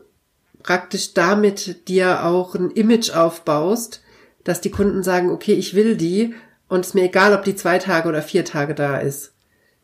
[0.64, 4.02] praktisch damit dir auch ein Image aufbaust,
[4.42, 6.34] dass die Kunden sagen, okay, ich will die
[6.66, 9.32] und es ist mir egal, ob die zwei Tage oder vier Tage da ist.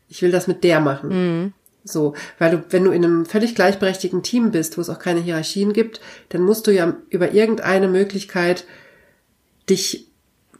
[0.08, 1.10] Ich will das mit der machen.
[1.10, 1.52] Mhm.
[1.84, 5.20] So, weil du, wenn du in einem völlig gleichberechtigten Team bist, wo es auch keine
[5.20, 8.64] Hierarchien gibt, dann musst du ja über irgendeine Möglichkeit
[9.68, 10.08] dich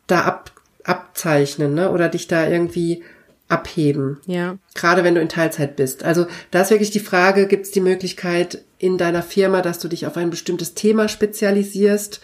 [0.06, 0.52] da ab,
[0.84, 1.90] abzeichnen, ne?
[1.90, 3.02] Oder dich da irgendwie
[3.50, 4.18] abheben.
[4.26, 4.56] Ja.
[4.74, 6.04] Gerade wenn du in Teilzeit bist.
[6.04, 9.88] Also da ist wirklich die Frage, gibt es die Möglichkeit in deiner Firma, dass du
[9.88, 12.20] dich auf ein bestimmtes Thema spezialisierst,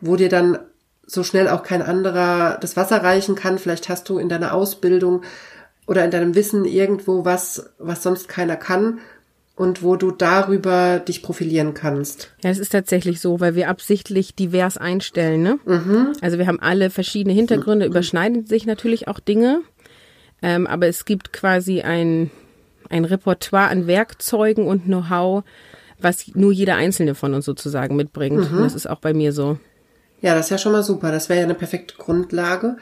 [0.00, 0.58] wo dir dann
[1.06, 3.58] so schnell auch kein anderer das Wasser reichen kann.
[3.58, 5.22] Vielleicht hast du in deiner Ausbildung
[5.86, 9.00] oder in deinem Wissen irgendwo was, was sonst keiner kann
[9.54, 12.32] und wo du darüber dich profilieren kannst.
[12.42, 15.42] Ja, es ist tatsächlich so, weil wir absichtlich divers einstellen.
[15.42, 15.58] Ne?
[15.66, 16.12] Mhm.
[16.22, 17.92] Also wir haben alle verschiedene Hintergründe, mhm.
[17.92, 19.60] überschneiden sich natürlich auch Dinge,
[20.42, 22.30] ähm, aber es gibt quasi ein,
[22.90, 25.44] ein Repertoire an Werkzeugen und Know-how,
[25.98, 28.50] was nur jeder einzelne von uns sozusagen mitbringt.
[28.50, 28.58] Mhm.
[28.58, 29.58] Und das ist auch bei mir so.
[30.20, 31.10] Ja, das ist ja schon mal super.
[31.12, 32.76] Das wäre ja eine perfekte Grundlage.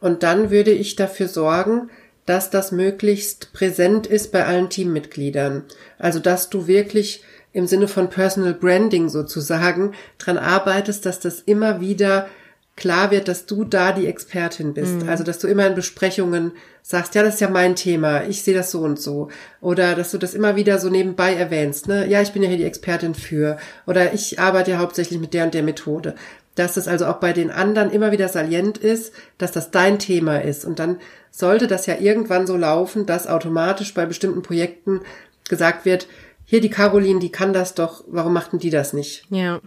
[0.00, 1.90] Und dann würde ich dafür sorgen,
[2.26, 5.64] dass das möglichst präsent ist bei allen Teammitgliedern.
[5.98, 11.80] Also, dass du wirklich im Sinne von Personal Branding sozusagen dran arbeitest, dass das immer
[11.80, 12.28] wieder
[12.78, 15.02] klar wird, dass du da die Expertin bist.
[15.02, 15.08] Mhm.
[15.08, 18.54] Also, dass du immer in Besprechungen sagst, ja, das ist ja mein Thema, ich sehe
[18.54, 19.28] das so und so.
[19.60, 22.06] Oder dass du das immer wieder so nebenbei erwähnst, ne?
[22.08, 23.58] Ja, ich bin ja hier die Expertin für.
[23.86, 26.14] Oder ich arbeite ja hauptsächlich mit der und der Methode
[26.58, 30.38] dass das also auch bei den anderen immer wieder salient ist, dass das dein Thema
[30.38, 30.64] ist.
[30.64, 30.98] Und dann
[31.30, 35.00] sollte das ja irgendwann so laufen, dass automatisch bei bestimmten Projekten
[35.48, 36.08] gesagt wird,
[36.44, 39.24] hier die Caroline, die kann das doch, warum machten die das nicht?
[39.30, 39.60] Ja.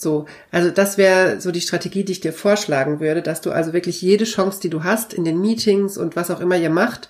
[0.00, 3.72] So, also das wäre so die Strategie, die ich dir vorschlagen würde, dass du also
[3.72, 7.08] wirklich jede Chance, die du hast, in den Meetings und was auch immer ihr macht,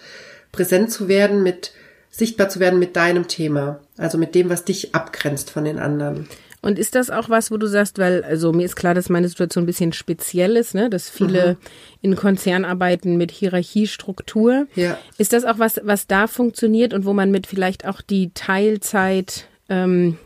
[0.52, 1.72] präsent zu werden, mit
[2.10, 6.28] sichtbar zu werden mit deinem Thema, also mit dem, was dich abgrenzt von den anderen.
[6.60, 9.28] Und ist das auch was, wo du sagst, weil, also mir ist klar, dass meine
[9.28, 10.90] Situation ein bisschen speziell ist, ne?
[10.90, 11.56] dass viele mhm.
[12.02, 14.66] in Konzern arbeiten mit Hierarchiestruktur.
[14.74, 14.98] Ja.
[15.18, 19.46] Ist das auch was, was da funktioniert und wo man mit vielleicht auch die Teilzeit
[19.68, 20.18] ähm,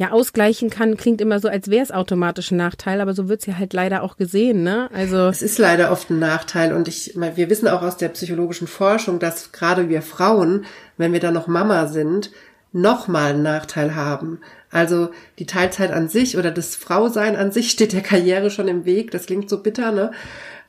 [0.00, 3.44] ja ausgleichen kann, klingt immer so, als wäre es automatisch ein Nachteil, aber so wird's
[3.44, 4.88] ja halt leider auch gesehen, ne?
[4.94, 8.66] Also es ist leider oft ein Nachteil und ich, wir wissen auch aus der psychologischen
[8.66, 10.64] Forschung, dass gerade wir Frauen,
[10.96, 12.30] wenn wir dann noch Mama sind,
[12.72, 14.40] nochmal einen Nachteil haben.
[14.70, 18.86] Also die Teilzeit an sich oder das Frausein an sich steht der Karriere schon im
[18.86, 19.10] Weg.
[19.10, 20.12] Das klingt so bitter, ne?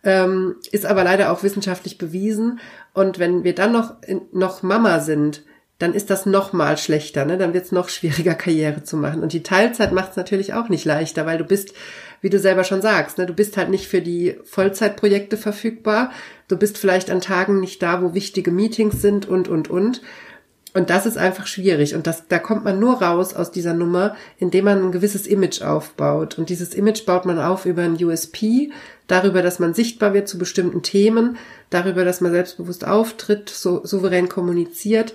[0.03, 2.59] Ähm, ist aber leider auch wissenschaftlich bewiesen.
[2.93, 3.95] Und wenn wir dann noch,
[4.33, 5.43] noch Mama sind,
[5.81, 7.37] dann ist das noch mal schlechter, ne?
[7.37, 9.23] Dann wird es noch schwieriger, Karriere zu machen.
[9.23, 11.73] Und die Teilzeit macht es natürlich auch nicht leichter, weil du bist,
[12.21, 13.25] wie du selber schon sagst, ne?
[13.25, 16.11] Du bist halt nicht für die Vollzeitprojekte verfügbar.
[16.47, 20.01] Du bist vielleicht an Tagen nicht da, wo wichtige Meetings sind und, und, und.
[20.73, 21.95] Und das ist einfach schwierig.
[21.95, 25.61] Und das, da kommt man nur raus aus dieser Nummer, indem man ein gewisses Image
[25.61, 26.37] aufbaut.
[26.37, 28.71] Und dieses Image baut man auf über ein USP,
[29.07, 31.37] darüber, dass man sichtbar wird zu bestimmten Themen,
[31.69, 35.13] darüber, dass man selbstbewusst auftritt, so souverän kommuniziert.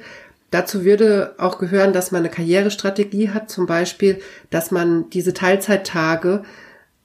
[0.56, 6.44] Dazu würde auch gehören, dass man eine Karrierestrategie hat, zum Beispiel, dass man diese Teilzeittage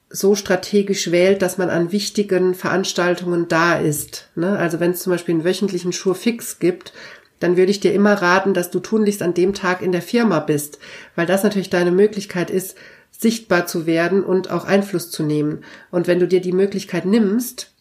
[0.09, 4.29] so strategisch wählt, dass man an wichtigen Veranstaltungen da ist.
[4.35, 4.57] Ne?
[4.57, 6.93] Also wenn es zum Beispiel einen wöchentlichen Schurfix gibt,
[7.41, 10.39] dann würde ich dir immer raten, dass du tunlichst an dem Tag in der Firma
[10.39, 10.79] bist,
[11.17, 12.77] weil das natürlich deine Möglichkeit ist,
[13.11, 15.65] sichtbar zu werden und auch Einfluss zu nehmen.
[15.89, 17.73] Und wenn du dir die Möglichkeit nimmst,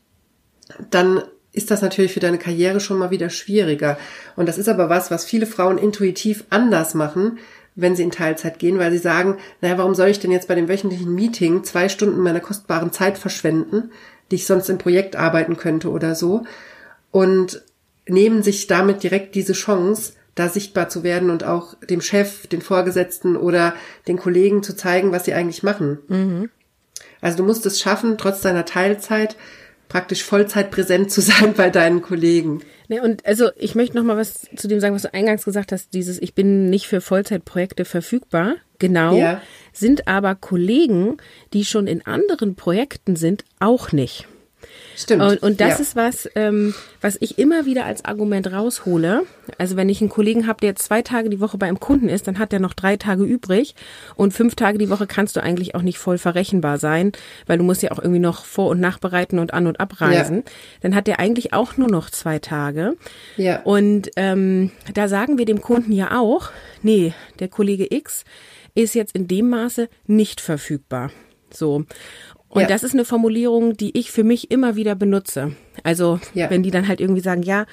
[0.90, 3.98] dann ist das natürlich für deine Karriere schon mal wieder schwieriger.
[4.36, 7.38] Und das ist aber was, was viele Frauen intuitiv anders machen,
[7.74, 10.54] wenn sie in Teilzeit gehen, weil sie sagen, naja, warum soll ich denn jetzt bei
[10.54, 13.90] dem wöchentlichen Meeting zwei Stunden meiner kostbaren Zeit verschwenden,
[14.30, 16.44] die ich sonst im Projekt arbeiten könnte oder so.
[17.10, 17.62] Und
[18.06, 22.62] nehmen sich damit direkt diese Chance, da sichtbar zu werden und auch dem Chef, den
[22.62, 23.74] Vorgesetzten oder
[24.06, 25.98] den Kollegen zu zeigen, was sie eigentlich machen.
[26.08, 26.50] Mhm.
[27.20, 29.36] Also du musst es schaffen, trotz deiner Teilzeit
[29.90, 32.62] praktisch Vollzeit präsent zu sein bei deinen Kollegen.
[32.88, 35.72] Nee, und also ich möchte noch mal was zu dem sagen, was du eingangs gesagt
[35.72, 38.54] hast, dieses ich bin nicht für Vollzeitprojekte verfügbar.
[38.78, 39.14] Genau.
[39.14, 39.42] Ja.
[39.74, 41.18] Sind aber Kollegen,
[41.52, 44.26] die schon in anderen Projekten sind, auch nicht.
[45.00, 45.22] Stimmt.
[45.22, 45.76] Und, und das ja.
[45.76, 49.22] ist was, ähm, was ich immer wieder als Argument raushole.
[49.56, 52.26] Also wenn ich einen Kollegen habe, der zwei Tage die Woche bei einem Kunden ist,
[52.26, 53.74] dann hat der noch drei Tage übrig
[54.14, 57.12] und fünf Tage die Woche kannst du eigentlich auch nicht voll verrechenbar sein,
[57.46, 60.36] weil du musst ja auch irgendwie noch vor- und nachbereiten und an- und abreisen.
[60.36, 60.42] Ja.
[60.82, 62.94] Dann hat der eigentlich auch nur noch zwei Tage.
[63.36, 63.62] Ja.
[63.62, 66.50] Und ähm, da sagen wir dem Kunden ja auch,
[66.82, 68.24] nee, der Kollege X
[68.74, 71.10] ist jetzt in dem Maße nicht verfügbar.
[71.50, 71.84] So.
[72.50, 72.68] Und ja.
[72.68, 75.52] das ist eine Formulierung, die ich für mich immer wieder benutze.
[75.84, 76.50] Also ja.
[76.50, 77.64] wenn die dann halt irgendwie sagen, ja,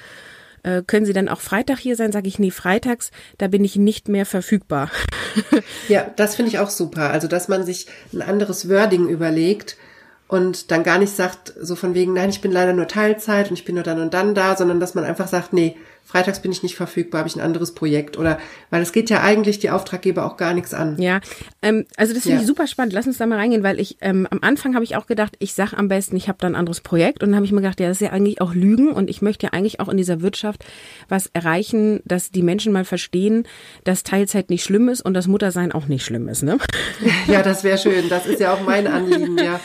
[0.62, 2.12] äh, können Sie dann auch Freitag hier sein?
[2.12, 4.90] Sage ich, nee, freitags, da bin ich nicht mehr verfügbar.
[5.88, 7.10] ja, das finde ich auch super.
[7.10, 9.76] Also, dass man sich ein anderes Wording überlegt
[10.28, 13.58] und dann gar nicht sagt, so von wegen, nein, ich bin leider nur Teilzeit und
[13.58, 15.76] ich bin nur dann und dann da, sondern dass man einfach sagt, nee,
[16.08, 18.38] freitags bin ich nicht verfügbar, habe ich ein anderes Projekt oder
[18.70, 21.00] weil es geht ja eigentlich die Auftraggeber auch gar nichts an.
[21.00, 21.20] Ja,
[21.60, 22.40] ähm, also das finde ja.
[22.40, 22.94] ich super spannend.
[22.94, 25.52] Lass uns da mal reingehen, weil ich ähm, am Anfang habe ich auch gedacht, ich
[25.52, 27.78] sag am besten, ich habe da ein anderes Projekt und dann habe ich mir gedacht,
[27.78, 30.22] ja, das ist ja eigentlich auch Lügen und ich möchte ja eigentlich auch in dieser
[30.22, 30.64] Wirtschaft
[31.10, 33.46] was erreichen, dass die Menschen mal verstehen,
[33.84, 36.56] dass Teilzeit nicht schlimm ist und das Muttersein auch nicht schlimm ist, ne?
[37.26, 38.08] Ja, das wäre schön.
[38.08, 39.60] Das ist ja auch mein Anliegen, ja.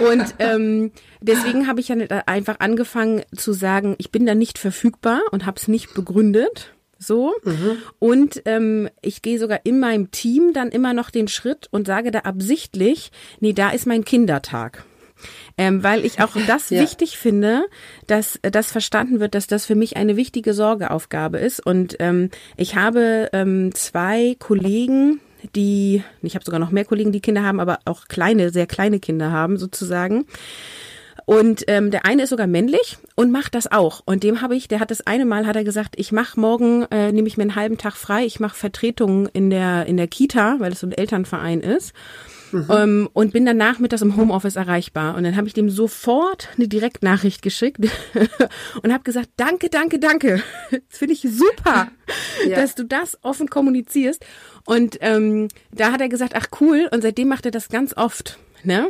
[0.00, 0.90] Und ähm,
[1.24, 5.58] deswegen habe ich ja einfach angefangen zu sagen, ich bin da nicht verfügbar und habe
[5.58, 6.74] es nicht begründet.
[6.98, 7.34] So.
[7.44, 7.78] Mhm.
[7.98, 12.10] Und ähm, ich gehe sogar in meinem Team dann immer noch den Schritt und sage
[12.10, 13.10] da absichtlich,
[13.40, 14.84] nee, da ist mein Kindertag.
[15.56, 16.80] Ähm, weil ich auch das ja.
[16.80, 17.66] wichtig finde,
[18.06, 21.64] dass das verstanden wird, dass das für mich eine wichtige Sorgeaufgabe ist.
[21.64, 25.20] Und ähm, ich habe ähm, zwei Kollegen,
[25.54, 28.98] die, ich habe sogar noch mehr Kollegen, die Kinder haben, aber auch kleine, sehr kleine
[28.98, 30.26] Kinder haben sozusagen.
[31.26, 34.02] Und ähm, der eine ist sogar männlich und macht das auch.
[34.04, 36.82] Und dem habe ich, der hat das eine Mal, hat er gesagt, ich mache morgen,
[36.90, 40.08] äh, nehme ich mir einen halben Tag frei, ich mache Vertretungen in der, in der
[40.08, 41.94] Kita, weil es so ein Elternverein ist.
[42.54, 42.66] Mhm.
[42.70, 45.16] Ähm, und bin dann nachmittags im Homeoffice erreichbar.
[45.16, 47.78] Und dann habe ich dem sofort eine Direktnachricht geschickt
[48.82, 50.42] und habe gesagt, danke, danke, danke.
[50.70, 51.88] Das finde ich super,
[52.46, 52.56] ja.
[52.56, 54.24] dass du das offen kommunizierst.
[54.66, 56.88] Und ähm, da hat er gesagt, ach cool.
[56.92, 58.38] Und seitdem macht er das ganz oft.
[58.62, 58.88] Ne?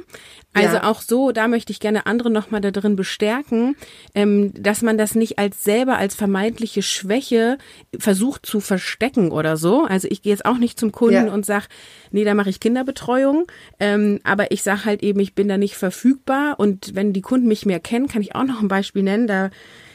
[0.54, 0.84] Also ja.
[0.84, 3.76] auch so, da möchte ich gerne andere nochmal da drin bestärken,
[4.14, 7.58] ähm, dass man das nicht als selber als vermeintliche Schwäche
[7.98, 9.84] versucht zu verstecken oder so.
[9.84, 11.32] Also ich gehe jetzt auch nicht zum Kunden ja.
[11.32, 11.68] und sag,
[12.12, 13.46] nee, da mache ich Kinderbetreuung,
[13.80, 17.48] ähm, aber ich sag halt eben, ich bin da nicht verfügbar und wenn die Kunden
[17.48, 19.50] mich mehr kennen, kann ich auch noch ein Beispiel nennen, da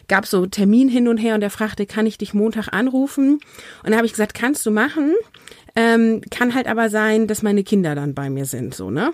[0.09, 3.39] gab so Termin hin und her und er fragte, kann ich dich Montag anrufen?
[3.83, 5.15] Und da habe ich gesagt, kannst du machen.
[5.75, 9.13] Ähm, kann halt aber sein, dass meine Kinder dann bei mir sind, so, ne?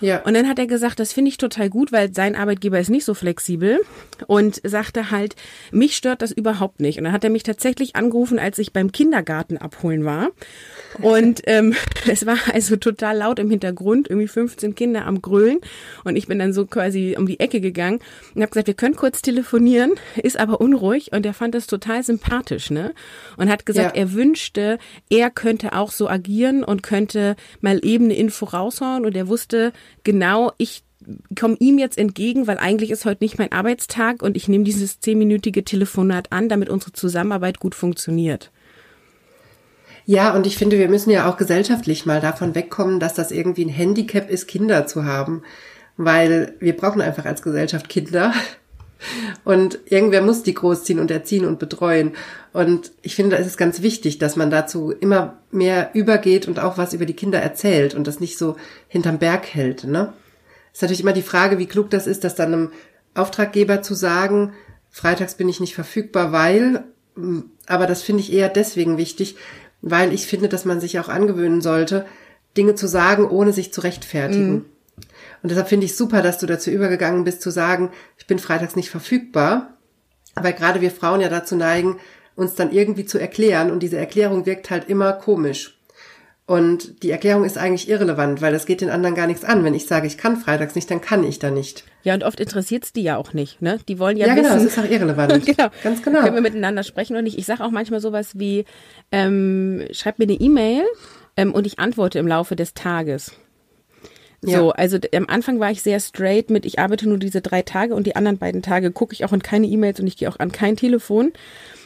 [0.00, 0.22] Ja.
[0.22, 3.04] Und dann hat er gesagt, das finde ich total gut, weil sein Arbeitgeber ist nicht
[3.04, 3.80] so flexibel
[4.26, 5.36] und sagte halt,
[5.70, 6.98] mich stört das überhaupt nicht.
[6.98, 10.28] Und dann hat er mich tatsächlich angerufen, als ich beim Kindergarten abholen war.
[11.02, 11.74] Und ähm,
[12.08, 15.58] es war also total laut im Hintergrund, irgendwie 15 Kinder am Grölen.
[16.04, 18.00] Und ich bin dann so quasi um die Ecke gegangen
[18.34, 21.12] und habe gesagt, wir können kurz telefonieren, ist aber unruhig.
[21.12, 22.94] Und er fand das total sympathisch, ne?
[23.36, 24.02] Und hat gesagt, ja.
[24.02, 29.04] er wünschte, er könnte auch so agieren und könnte mal eben eine Info raushauen.
[29.04, 29.72] Und er wusste,
[30.04, 30.82] genau, ich
[31.38, 35.00] komme ihm jetzt entgegen, weil eigentlich ist heute nicht mein Arbeitstag und ich nehme dieses
[35.00, 38.50] zehnminütige Telefonat an, damit unsere Zusammenarbeit gut funktioniert.
[40.10, 43.64] Ja, und ich finde, wir müssen ja auch gesellschaftlich mal davon wegkommen, dass das irgendwie
[43.64, 45.44] ein Handicap ist, Kinder zu haben.
[45.96, 48.34] Weil wir brauchen einfach als Gesellschaft Kinder.
[49.44, 52.14] Und irgendwer muss die großziehen und erziehen und betreuen.
[52.52, 56.58] Und ich finde, da ist es ganz wichtig, dass man dazu immer mehr übergeht und
[56.58, 58.56] auch was über die Kinder erzählt und das nicht so
[58.88, 59.84] hinterm Berg hält.
[59.84, 60.12] Ne?
[60.72, 62.72] Ist natürlich immer die Frage, wie klug das ist, das dann einem
[63.14, 64.54] Auftraggeber zu sagen,
[64.90, 66.82] freitags bin ich nicht verfügbar, weil,
[67.68, 69.36] aber das finde ich eher deswegen wichtig,
[69.82, 72.06] weil ich finde, dass man sich auch angewöhnen sollte,
[72.56, 74.52] Dinge zu sagen, ohne sich zu rechtfertigen.
[74.52, 74.64] Mhm.
[75.42, 78.76] Und deshalb finde ich super, dass du dazu übergegangen bist zu sagen, ich bin freitags
[78.76, 79.78] nicht verfügbar,
[80.34, 81.98] weil gerade wir Frauen ja dazu neigen,
[82.36, 85.79] uns dann irgendwie zu erklären und diese Erklärung wirkt halt immer komisch.
[86.50, 89.62] Und die Erklärung ist eigentlich irrelevant, weil das geht den anderen gar nichts an.
[89.62, 91.84] Wenn ich sage, ich kann freitags nicht, dann kann ich da nicht.
[92.02, 93.62] Ja, und oft interessiert es die ja auch nicht.
[93.62, 93.78] Ne?
[93.86, 94.46] Die wollen ja, ja wissen.
[94.46, 95.46] Ja, genau, das ist auch irrelevant.
[95.46, 95.68] genau.
[95.84, 96.22] Ganz genau.
[96.22, 97.38] Können wir miteinander sprechen oder nicht?
[97.38, 98.64] Ich sage auch manchmal sowas wie,
[99.12, 100.82] ähm, schreib mir eine E-Mail
[101.36, 103.30] ähm, und ich antworte im Laufe des Tages.
[104.42, 104.58] Ja.
[104.58, 107.94] So, also am Anfang war ich sehr straight mit, ich arbeite nur diese drei Tage
[107.94, 110.38] und die anderen beiden Tage gucke ich auch in keine E-Mails und ich gehe auch
[110.38, 111.32] an kein Telefon.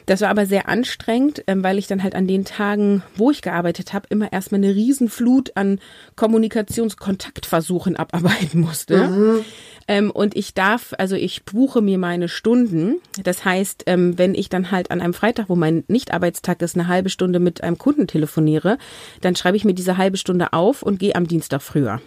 [0.07, 3.41] Das war aber sehr anstrengend, ähm, weil ich dann halt an den Tagen, wo ich
[3.41, 5.81] gearbeitet habe, immer erstmal eine Riesenflut an
[6.15, 9.09] Kommunikationskontaktversuchen abarbeiten musste.
[9.09, 9.45] Mhm.
[9.89, 13.01] Ähm, und ich darf, also ich buche mir meine Stunden.
[13.23, 16.89] Das heißt, ähm, wenn ich dann halt an einem Freitag, wo mein Nicht-Arbeitstag ist, eine
[16.89, 18.79] halbe Stunde mit einem Kunden telefoniere,
[19.23, 22.01] dann schreibe ich mir diese halbe Stunde auf und gehe am Dienstag früher.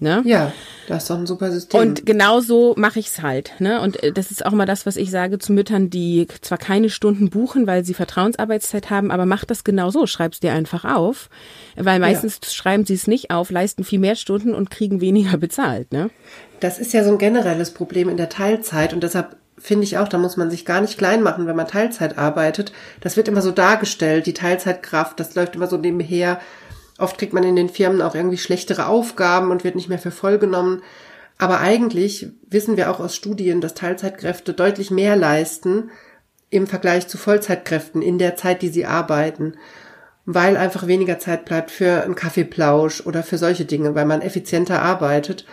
[0.00, 0.22] Ne?
[0.24, 0.52] Ja,
[0.86, 1.80] das ist doch ein super System.
[1.80, 3.52] Und genau so mache ich's halt.
[3.58, 3.80] Ne?
[3.80, 6.88] Und äh, das ist auch mal das, was ich sage zu Müttern, die zwar keine
[6.88, 11.28] Stunden buchen, weil sie Vertrauensarbeitszeit haben, aber mach das genau so, schreib's dir einfach auf.
[11.76, 12.50] Weil meistens ja.
[12.50, 15.92] schreiben sie es nicht auf, leisten viel mehr Stunden und kriegen weniger bezahlt.
[15.92, 16.10] Ne?
[16.60, 20.08] Das ist ja so ein generelles Problem in der Teilzeit und deshalb finde ich auch,
[20.08, 22.72] da muss man sich gar nicht klein machen, wenn man Teilzeit arbeitet.
[23.00, 26.40] Das wird immer so dargestellt, die Teilzeitkraft, das läuft immer so nebenher
[26.98, 30.10] Oft kriegt man in den Firmen auch irgendwie schlechtere Aufgaben und wird nicht mehr für
[30.10, 30.82] voll genommen.
[31.38, 35.90] Aber eigentlich wissen wir auch aus Studien, dass Teilzeitkräfte deutlich mehr leisten
[36.50, 39.54] im Vergleich zu Vollzeitkräften in der Zeit, die sie arbeiten,
[40.26, 44.82] weil einfach weniger Zeit bleibt für einen Kaffeeplausch oder für solche Dinge, weil man effizienter
[44.82, 45.46] arbeitet.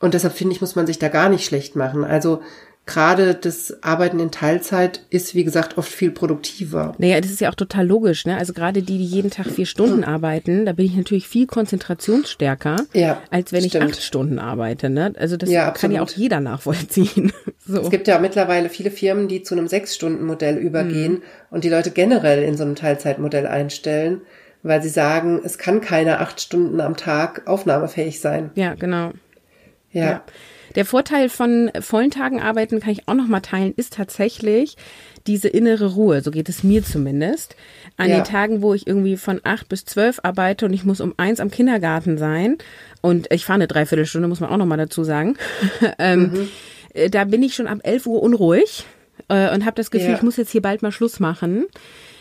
[0.00, 2.04] Und deshalb finde ich, muss man sich da gar nicht schlecht machen.
[2.04, 2.42] Also
[2.86, 6.94] gerade das Arbeiten in Teilzeit ist, wie gesagt, oft viel produktiver.
[6.98, 8.36] Naja, das ist ja auch total logisch, ne?
[8.36, 12.76] Also gerade die, die jeden Tag vier Stunden arbeiten, da bin ich natürlich viel konzentrationsstärker,
[12.92, 13.84] ja, als wenn stimmt.
[13.84, 15.14] ich acht Stunden arbeite, ne?
[15.16, 17.32] Also das ja, kann ja auch jeder nachvollziehen.
[17.66, 17.80] so.
[17.80, 21.22] Es gibt ja mittlerweile viele Firmen, die zu einem Sechs-Stunden-Modell übergehen mhm.
[21.50, 24.20] und die Leute generell in so einem Teilzeitmodell einstellen,
[24.62, 28.50] weil sie sagen, es kann keine acht Stunden am Tag aufnahmefähig sein.
[28.56, 29.12] Ja, genau.
[29.90, 30.04] ja.
[30.04, 30.24] ja.
[30.74, 34.76] Der Vorteil von vollen Tagen arbeiten, kann ich auch noch mal teilen, ist tatsächlich
[35.26, 36.20] diese innere Ruhe.
[36.20, 37.56] So geht es mir zumindest.
[37.96, 38.16] An ja.
[38.16, 41.40] den Tagen, wo ich irgendwie von acht bis zwölf arbeite und ich muss um eins
[41.40, 42.58] am Kindergarten sein
[43.00, 45.36] und ich fahre eine Dreiviertelstunde, muss man auch noch mal dazu sagen.
[45.98, 46.48] ähm, mhm.
[46.92, 48.84] Äh, da bin ich schon ab elf Uhr unruhig
[49.28, 50.16] äh, und habe das Gefühl, ja.
[50.16, 51.66] ich muss jetzt hier bald mal Schluss machen.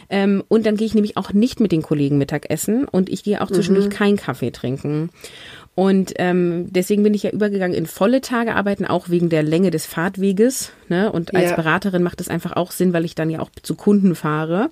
[0.09, 3.41] Ähm, und dann gehe ich nämlich auch nicht mit den Kollegen Mittagessen und ich gehe
[3.41, 3.93] auch zwischendurch mhm.
[3.93, 5.09] keinen Kaffee trinken.
[5.75, 9.71] Und ähm, deswegen bin ich ja übergegangen in volle Tage arbeiten, auch wegen der Länge
[9.71, 10.71] des Fahrtweges.
[10.87, 11.11] Ne?
[11.11, 11.55] Und als ja.
[11.55, 14.69] Beraterin macht es einfach auch Sinn, weil ich dann ja auch zu Kunden fahre.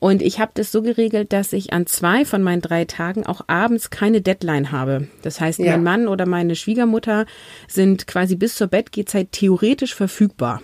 [0.00, 3.40] Und ich habe das so geregelt, dass ich an zwei von meinen drei Tagen auch
[3.46, 5.08] abends keine Deadline habe.
[5.22, 5.72] Das heißt, ja.
[5.72, 7.24] mein Mann oder meine Schwiegermutter
[7.66, 10.60] sind quasi bis zur Bettgehzeit theoretisch verfügbar.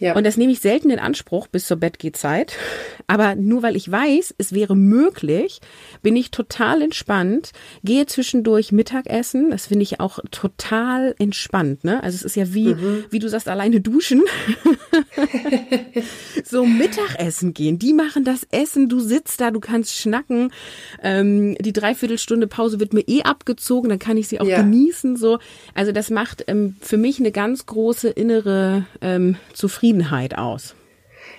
[0.00, 0.16] Ja.
[0.16, 2.56] Und das nehme ich selten in Anspruch bis zur Bettgehzeit.
[3.06, 5.60] Aber nur weil ich weiß, es wäre möglich,
[6.02, 7.52] bin ich total entspannt,
[7.84, 9.50] gehe zwischendurch Mittagessen.
[9.50, 11.84] Das finde ich auch total entspannt.
[11.84, 12.02] Ne?
[12.02, 13.04] Also es ist ja wie, mhm.
[13.10, 14.22] wie du sagst, alleine duschen.
[16.44, 17.78] so Mittagessen gehen.
[17.78, 20.50] Die machen das Essen, du sitzt da, du kannst schnacken.
[21.02, 24.62] Ähm, die Dreiviertelstunde Pause wird mir eh abgezogen, dann kann ich sie auch ja.
[24.62, 25.16] genießen.
[25.16, 25.40] So.
[25.74, 30.74] Also das macht ähm, für mich eine ganz große innere ähm, Zufriedenheit Zufriedenheit aus.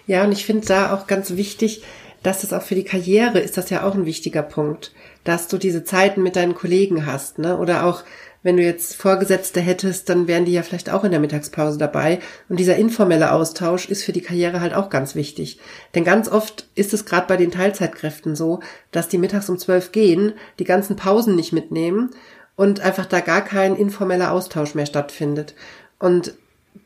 [0.07, 1.83] Ja, und ich finde da auch ganz wichtig,
[2.21, 4.91] dass es auch für die Karriere ist das ja auch ein wichtiger Punkt,
[5.23, 7.57] dass du diese Zeiten mit deinen Kollegen hast, ne?
[7.57, 8.03] Oder auch
[8.43, 12.19] wenn du jetzt Vorgesetzte hättest, dann wären die ja vielleicht auch in der Mittagspause dabei.
[12.49, 15.59] Und dieser informelle Austausch ist für die Karriere halt auch ganz wichtig.
[15.93, 18.59] Denn ganz oft ist es gerade bei den Teilzeitkräften so,
[18.91, 22.09] dass die mittags um zwölf gehen, die ganzen Pausen nicht mitnehmen
[22.55, 25.53] und einfach da gar kein informeller Austausch mehr stattfindet.
[25.99, 26.33] Und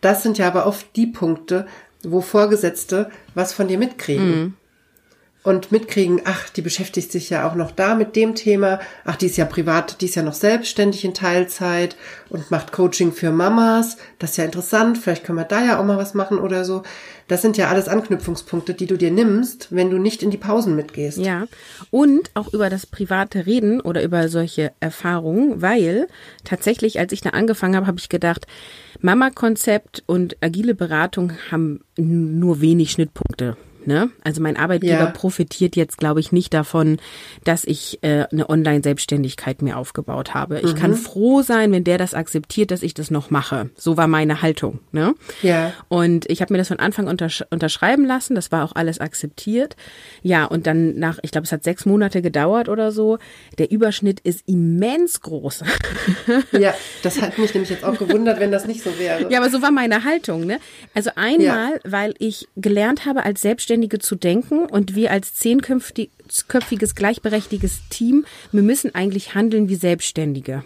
[0.01, 1.67] das sind ja aber oft die Punkte,
[2.03, 4.27] wo Vorgesetzte was von dir mitkriegen.
[4.27, 4.53] Mhm.
[5.45, 9.27] Und mitkriegen, ach, die beschäftigt sich ja auch noch da mit dem Thema, ach, die
[9.27, 11.95] ist ja privat, die ist ja noch selbstständig in Teilzeit
[12.29, 15.85] und macht Coaching für Mamas, das ist ja interessant, vielleicht können wir da ja auch
[15.85, 16.81] mal was machen oder so.
[17.27, 20.75] Das sind ja alles Anknüpfungspunkte, die du dir nimmst, wenn du nicht in die Pausen
[20.75, 21.19] mitgehst.
[21.19, 21.45] Ja,
[21.91, 26.07] und auch über das private Reden oder über solche Erfahrungen, weil
[26.43, 28.47] tatsächlich, als ich da angefangen habe, habe ich gedacht,
[28.99, 33.57] Mama-Konzept und agile Beratung haben nur wenig Schnittpunkte.
[33.87, 34.09] Ne?
[34.23, 35.05] Also mein Arbeitgeber ja.
[35.07, 36.97] profitiert jetzt, glaube ich, nicht davon,
[37.43, 40.59] dass ich äh, eine Online-Selbstständigkeit mir aufgebaut habe.
[40.59, 40.77] Ich mhm.
[40.77, 43.69] kann froh sein, wenn der das akzeptiert, dass ich das noch mache.
[43.77, 44.79] So war meine Haltung.
[44.91, 45.13] Ne?
[45.41, 45.73] Ja.
[45.87, 48.35] Und ich habe mir das von Anfang untersch unterschreiben lassen.
[48.35, 49.75] Das war auch alles akzeptiert.
[50.21, 53.17] Ja, und dann nach, ich glaube, es hat sechs Monate gedauert oder so.
[53.57, 55.63] Der Überschnitt ist immens groß.
[56.51, 59.31] ja, das hat mich nämlich jetzt auch gewundert, wenn das nicht so wäre.
[59.31, 60.45] Ja, aber so war meine Haltung.
[60.45, 60.59] Ne?
[60.93, 61.79] Also einmal, ja.
[61.83, 68.25] weil ich gelernt habe, als Selbstständige Selbstständige zu denken und wir als zehnköpfiges gleichberechtigtes Team,
[68.53, 70.63] wir müssen eigentlich handeln wie Selbstständige.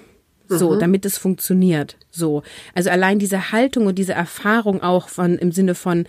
[0.48, 0.80] So, mhm.
[0.80, 1.96] damit es funktioniert.
[2.12, 2.44] So.
[2.74, 6.06] Also allein diese Haltung und diese Erfahrung auch von, im Sinne von,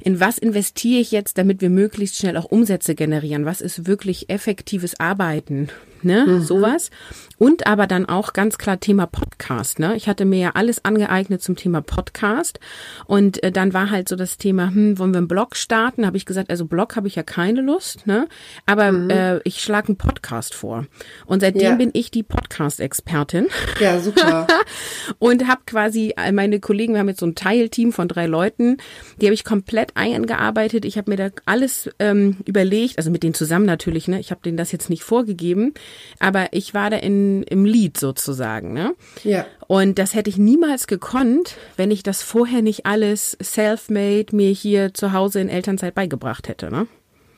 [0.00, 3.44] in was investiere ich jetzt, damit wir möglichst schnell auch Umsätze generieren?
[3.44, 5.68] Was ist wirklich effektives Arbeiten?
[6.02, 6.42] Ne, mhm.
[6.42, 6.90] sowas.
[7.38, 9.78] Und aber dann auch ganz klar Thema Podcast.
[9.78, 9.94] Ne?
[9.94, 12.58] Ich hatte mir ja alles angeeignet zum Thema Podcast.
[13.06, 16.04] Und äh, dann war halt so das Thema, hm, wollen wir einen Blog starten?
[16.04, 18.28] Habe ich gesagt, also Blog habe ich ja keine Lust, ne?
[18.66, 19.10] Aber mhm.
[19.10, 20.86] äh, ich schlage einen Podcast vor.
[21.26, 21.74] Und seitdem ja.
[21.76, 23.46] bin ich die Podcast-Expertin.
[23.78, 24.48] Ja, super.
[25.20, 28.78] und habe quasi meine Kollegen, wir haben jetzt so ein Teilteam von drei Leuten,
[29.20, 30.84] die habe ich komplett eingearbeitet.
[30.84, 34.18] Ich habe mir da alles ähm, überlegt, also mit denen zusammen natürlich, ne?
[34.18, 35.74] Ich habe denen das jetzt nicht vorgegeben,
[36.18, 38.72] aber ich war da in im Lied sozusagen.
[38.72, 38.94] Ne?
[39.24, 39.46] Ja.
[39.66, 44.94] Und das hätte ich niemals gekonnt, wenn ich das vorher nicht alles self-made mir hier
[44.94, 46.70] zu Hause in Elternzeit beigebracht hätte.
[46.70, 46.86] Ne?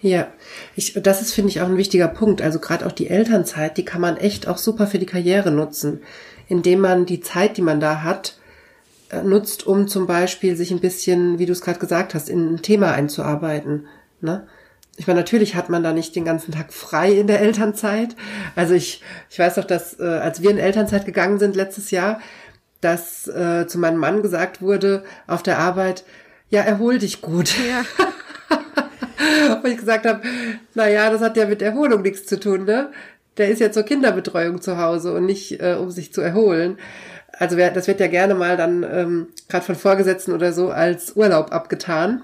[0.03, 0.29] Ja,
[0.77, 2.41] ich, das ist, finde ich, auch ein wichtiger Punkt.
[2.41, 6.01] Also gerade auch die Elternzeit, die kann man echt auch super für die Karriere nutzen,
[6.49, 8.39] indem man die Zeit, die man da hat,
[9.11, 12.55] äh, nutzt, um zum Beispiel sich ein bisschen, wie du es gerade gesagt hast, in
[12.55, 13.87] ein Thema einzuarbeiten.
[14.23, 14.47] Ne?
[15.01, 18.15] Ich meine, natürlich hat man da nicht den ganzen Tag frei in der Elternzeit.
[18.55, 22.21] Also ich, ich weiß doch, dass äh, als wir in Elternzeit gegangen sind letztes Jahr,
[22.83, 26.05] dass äh, zu meinem Mann gesagt wurde auf der Arbeit,
[26.51, 27.55] ja, erhol dich gut.
[27.67, 27.87] Ja.
[29.63, 30.21] Wo ich gesagt habe,
[30.75, 32.93] na ja, das hat ja mit Erholung nichts zu tun, ne?
[33.39, 36.77] Der ist ja zur Kinderbetreuung zu Hause und nicht, äh, um sich zu erholen.
[37.33, 41.53] Also das wird ja gerne mal dann ähm, gerade von Vorgesetzten oder so als Urlaub
[41.53, 42.23] abgetan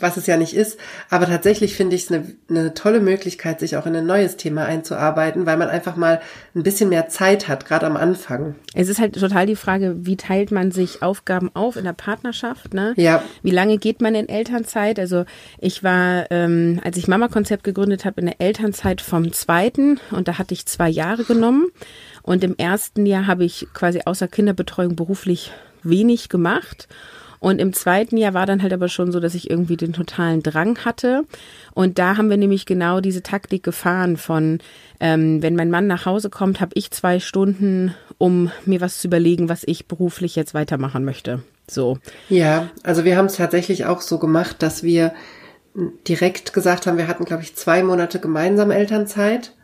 [0.00, 0.78] was es ja nicht ist.
[1.08, 4.64] Aber tatsächlich finde ich es eine, eine tolle Möglichkeit, sich auch in ein neues Thema
[4.64, 6.20] einzuarbeiten, weil man einfach mal
[6.54, 8.54] ein bisschen mehr Zeit hat, gerade am Anfang.
[8.74, 12.74] Es ist halt total die Frage, wie teilt man sich Aufgaben auf in der Partnerschaft?
[12.74, 12.94] Ne?
[12.96, 13.22] Ja.
[13.42, 14.98] Wie lange geht man in Elternzeit?
[14.98, 15.24] Also
[15.58, 20.38] ich war, ähm, als ich Mama-Konzept gegründet habe, in der Elternzeit vom zweiten und da
[20.38, 21.66] hatte ich zwei Jahre genommen.
[22.22, 26.88] Und im ersten Jahr habe ich quasi außer Kinderbetreuung beruflich wenig gemacht.
[27.40, 30.42] Und im zweiten Jahr war dann halt aber schon so, dass ich irgendwie den totalen
[30.42, 31.24] Drang hatte.
[31.72, 34.58] Und da haben wir nämlich genau diese Taktik gefahren von,
[35.00, 39.08] ähm, wenn mein Mann nach Hause kommt, habe ich zwei Stunden, um mir was zu
[39.08, 41.42] überlegen, was ich beruflich jetzt weitermachen möchte.
[41.68, 41.98] So.
[42.28, 45.14] Ja, also wir haben es tatsächlich auch so gemacht, dass wir
[46.06, 49.54] direkt gesagt haben, wir hatten, glaube ich, zwei Monate gemeinsam Elternzeit.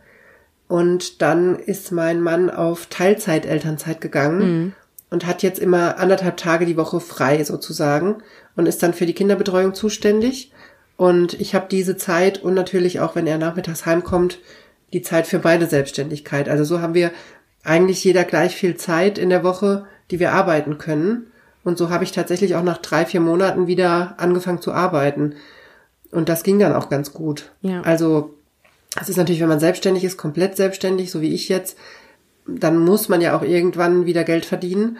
[0.66, 4.38] Und dann ist mein Mann auf Teilzeit-Elternzeit gegangen.
[4.38, 4.72] Mhm
[5.10, 8.16] und hat jetzt immer anderthalb Tage die Woche frei sozusagen
[8.56, 10.52] und ist dann für die Kinderbetreuung zuständig.
[10.96, 14.38] Und ich habe diese Zeit und natürlich auch, wenn er nachmittags heimkommt,
[14.92, 16.48] die Zeit für beide Selbstständigkeit.
[16.48, 17.10] Also so haben wir
[17.62, 21.26] eigentlich jeder gleich viel Zeit in der Woche, die wir arbeiten können.
[21.64, 25.34] Und so habe ich tatsächlich auch nach drei, vier Monaten wieder angefangen zu arbeiten.
[26.12, 27.50] Und das ging dann auch ganz gut.
[27.60, 27.82] Ja.
[27.82, 28.34] Also
[29.00, 31.76] es ist natürlich, wenn man selbstständig ist, komplett selbstständig, so wie ich jetzt,
[32.46, 34.98] dann muss man ja auch irgendwann wieder Geld verdienen.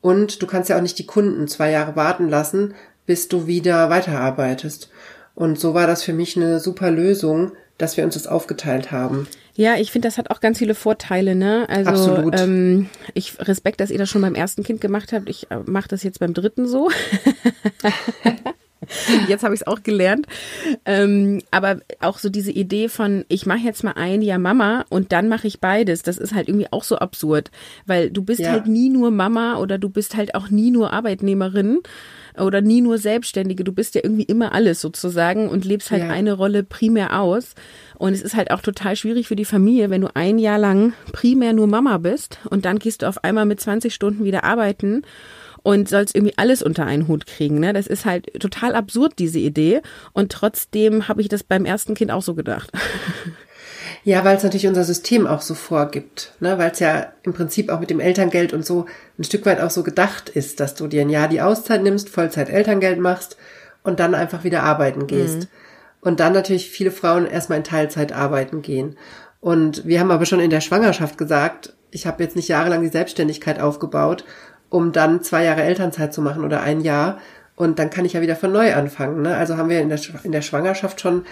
[0.00, 2.74] Und du kannst ja auch nicht die Kunden zwei Jahre warten lassen,
[3.06, 4.90] bis du wieder weiterarbeitest.
[5.34, 9.28] Und so war das für mich eine super Lösung, dass wir uns das aufgeteilt haben.
[9.54, 11.66] Ja, ich finde, das hat auch ganz viele Vorteile, ne?
[11.68, 12.40] Also Absolut.
[12.40, 15.28] Ähm, ich respekt, dass ihr das schon beim ersten Kind gemacht habt.
[15.28, 16.90] Ich äh, mache das jetzt beim dritten so.
[19.28, 20.26] Jetzt habe ich es auch gelernt.
[20.84, 25.12] Ähm, aber auch so diese Idee von, ich mache jetzt mal ein Jahr Mama und
[25.12, 27.50] dann mache ich beides, das ist halt irgendwie auch so absurd.
[27.86, 28.50] Weil du bist ja.
[28.50, 31.80] halt nie nur Mama oder du bist halt auch nie nur Arbeitnehmerin
[32.38, 33.64] oder nie nur Selbstständige.
[33.64, 36.10] Du bist ja irgendwie immer alles sozusagen und lebst halt ja.
[36.10, 37.54] eine Rolle primär aus.
[37.98, 40.92] Und es ist halt auch total schwierig für die Familie, wenn du ein Jahr lang
[41.12, 45.02] primär nur Mama bist und dann gehst du auf einmal mit 20 Stunden wieder arbeiten
[45.66, 47.58] und sollst irgendwie alles unter einen Hut kriegen.
[47.58, 47.72] Ne?
[47.72, 49.82] Das ist halt total absurd, diese Idee.
[50.12, 52.70] Und trotzdem habe ich das beim ersten Kind auch so gedacht.
[54.02, 56.58] Ja, weil es natürlich unser System auch so vorgibt, ne?
[56.58, 58.86] weil es ja im Prinzip auch mit dem Elterngeld und so
[59.18, 62.08] ein Stück weit auch so gedacht ist, dass du dir ein Jahr die Auszeit nimmst,
[62.08, 63.36] Vollzeit Elterngeld machst
[63.82, 65.38] und dann einfach wieder arbeiten gehst.
[65.38, 65.46] Mhm.
[66.02, 68.96] Und dann natürlich viele Frauen erstmal in Teilzeit arbeiten gehen.
[69.40, 72.88] Und wir haben aber schon in der Schwangerschaft gesagt, ich habe jetzt nicht jahrelang die
[72.88, 74.24] Selbstständigkeit aufgebaut
[74.70, 77.18] um dann zwei Jahre Elternzeit zu machen oder ein Jahr.
[77.54, 79.22] Und dann kann ich ja wieder von neu anfangen.
[79.22, 79.36] Ne?
[79.36, 81.24] Also haben wir in der, in der Schwangerschaft schon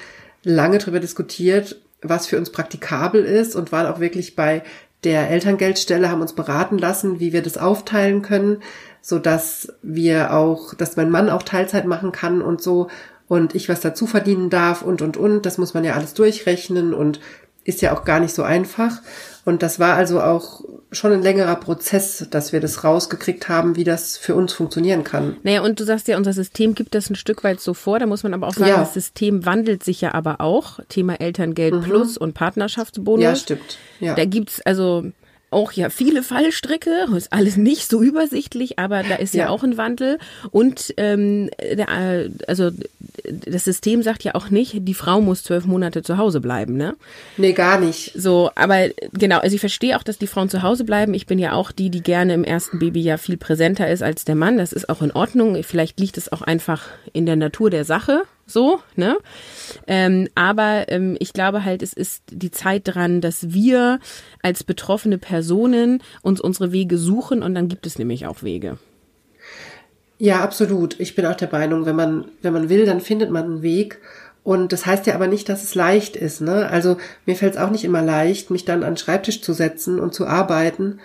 [0.42, 4.62] lange darüber diskutiert, was für uns praktikabel ist und waren auch wirklich bei
[5.04, 8.62] der Elterngeldstelle, haben uns beraten lassen, wie wir das aufteilen können,
[9.02, 12.88] so dass wir auch, dass mein Mann auch Teilzeit machen kann und so
[13.28, 15.46] und ich was dazu verdienen darf und und und.
[15.46, 17.20] Das muss man ja alles durchrechnen und
[17.64, 19.00] ist ja auch gar nicht so einfach.
[19.44, 23.84] Und das war also auch schon ein längerer Prozess, dass wir das rausgekriegt haben, wie
[23.84, 25.36] das für uns funktionieren kann.
[25.42, 27.98] Naja, und du sagst ja, unser System gibt das ein Stück weit so vor.
[27.98, 28.78] Da muss man aber auch sagen, ja.
[28.78, 30.80] das System wandelt sich ja aber auch.
[30.88, 31.80] Thema Elterngeld mhm.
[31.82, 33.22] Plus und Partnerschaftsbonus.
[33.22, 33.78] Ja, stimmt.
[34.00, 34.14] Ja.
[34.14, 35.04] Da gibt's also
[35.50, 39.62] auch ja viele Fallstricke, ist alles nicht so übersichtlich, aber da ist ja, ja auch
[39.62, 40.18] ein Wandel.
[40.50, 42.70] Und ähm, der, also
[43.22, 46.96] das System sagt ja auch nicht, die Frau muss zwölf Monate zu Hause bleiben, ne?
[47.36, 48.12] Nee, gar nicht.
[48.14, 51.14] So, aber genau, also ich verstehe auch, dass die Frauen zu Hause bleiben.
[51.14, 54.24] Ich bin ja auch die, die gerne im ersten Baby ja viel präsenter ist als
[54.24, 54.58] der Mann.
[54.58, 55.62] Das ist auch in Ordnung.
[55.62, 59.16] Vielleicht liegt es auch einfach in der Natur der Sache so, ne?
[59.86, 64.00] Ähm, aber ähm, ich glaube halt, es ist die Zeit dran, dass wir
[64.42, 68.78] als betroffene Personen uns unsere Wege suchen und dann gibt es nämlich auch Wege.
[70.18, 70.98] Ja, absolut.
[71.00, 74.00] Ich bin auch der Meinung, wenn man, wenn man will, dann findet man einen Weg.
[74.42, 76.40] Und das heißt ja aber nicht, dass es leicht ist.
[76.40, 76.68] Ne?
[76.68, 79.98] Also mir fällt es auch nicht immer leicht, mich dann an den Schreibtisch zu setzen
[79.98, 81.00] und zu arbeiten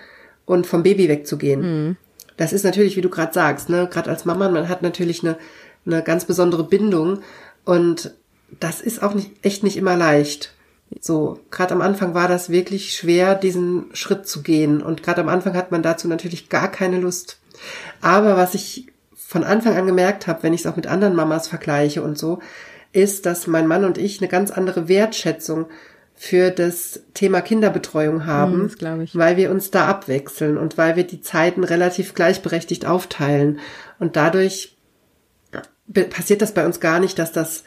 [0.46, 1.62] und vom Baby wegzugehen.
[1.62, 1.98] Mhm.
[2.38, 5.38] Das ist natürlich, wie du gerade sagst, ne, gerade als Mama, man hat natürlich eine
[5.86, 7.22] eine ganz besondere Bindung
[7.66, 8.14] und
[8.60, 10.54] das ist auch nicht, echt nicht immer leicht.
[11.00, 14.82] So, gerade am Anfang war das wirklich schwer, diesen Schritt zu gehen.
[14.82, 17.38] Und gerade am Anfang hat man dazu natürlich gar keine Lust.
[18.02, 18.88] Aber was ich
[19.30, 22.40] von Anfang an gemerkt habe, wenn ich es auch mit anderen Mamas vergleiche und so,
[22.94, 25.68] ist, dass mein Mann und ich eine ganz andere Wertschätzung
[26.16, 31.22] für das Thema Kinderbetreuung haben, hm, weil wir uns da abwechseln und weil wir die
[31.22, 33.60] Zeiten relativ gleichberechtigt aufteilen.
[34.00, 34.76] Und dadurch
[36.10, 37.66] passiert das bei uns gar nicht, dass das,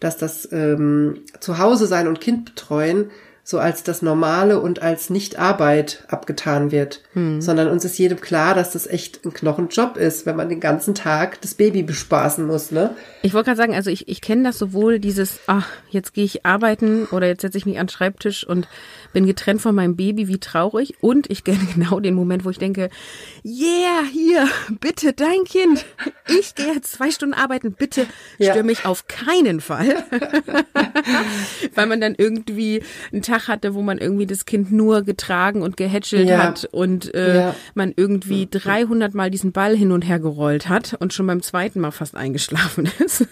[0.00, 3.10] dass das ähm, Zuhause sein und Kind betreuen
[3.44, 7.40] so als das Normale und als Nicht-Arbeit abgetan wird, hm.
[7.40, 10.94] sondern uns ist jedem klar, dass das echt ein Knochenjob ist, wenn man den ganzen
[10.94, 12.94] Tag das Baby bespaßen muss, ne?
[13.22, 16.46] Ich wollte gerade sagen, also ich, ich kenne das sowohl dieses, ach, jetzt gehe ich
[16.46, 18.68] arbeiten oder jetzt setze ich mich an den Schreibtisch und
[19.12, 20.94] bin getrennt von meinem Baby, wie traurig.
[21.00, 22.90] Und ich kenne genau den Moment, wo ich denke,
[23.44, 24.48] yeah, hier,
[24.80, 25.84] bitte dein Kind.
[26.28, 28.62] Ich gehe jetzt zwei Stunden arbeiten, bitte stör ja.
[28.62, 30.04] mich auf keinen Fall.
[31.74, 32.82] Weil man dann irgendwie
[33.12, 36.38] einen Tag hatte, wo man irgendwie das Kind nur getragen und gehätschelt ja.
[36.38, 37.54] hat und äh, ja.
[37.74, 41.80] man irgendwie 300 Mal diesen Ball hin und her gerollt hat und schon beim zweiten
[41.80, 43.26] Mal fast eingeschlafen ist.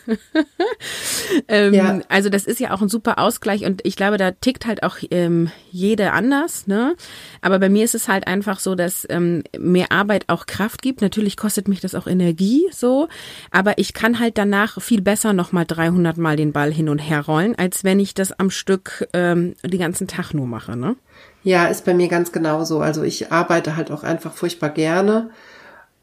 [1.49, 2.01] ähm, ja.
[2.09, 4.97] Also das ist ja auch ein super Ausgleich und ich glaube, da tickt halt auch
[5.11, 6.97] ähm, jede anders, ne?
[7.43, 11.03] Aber bei mir ist es halt einfach so, dass ähm, mehr Arbeit auch Kraft gibt.
[11.03, 13.09] Natürlich kostet mich das auch Energie, so.
[13.51, 17.21] Aber ich kann halt danach viel besser nochmal 300 Mal den Ball hin und her
[17.21, 20.95] rollen, als wenn ich das am Stück ähm, den ganzen Tag nur mache, ne?
[21.43, 22.81] Ja, ist bei mir ganz genauso.
[22.81, 25.31] Also ich arbeite halt auch einfach furchtbar gerne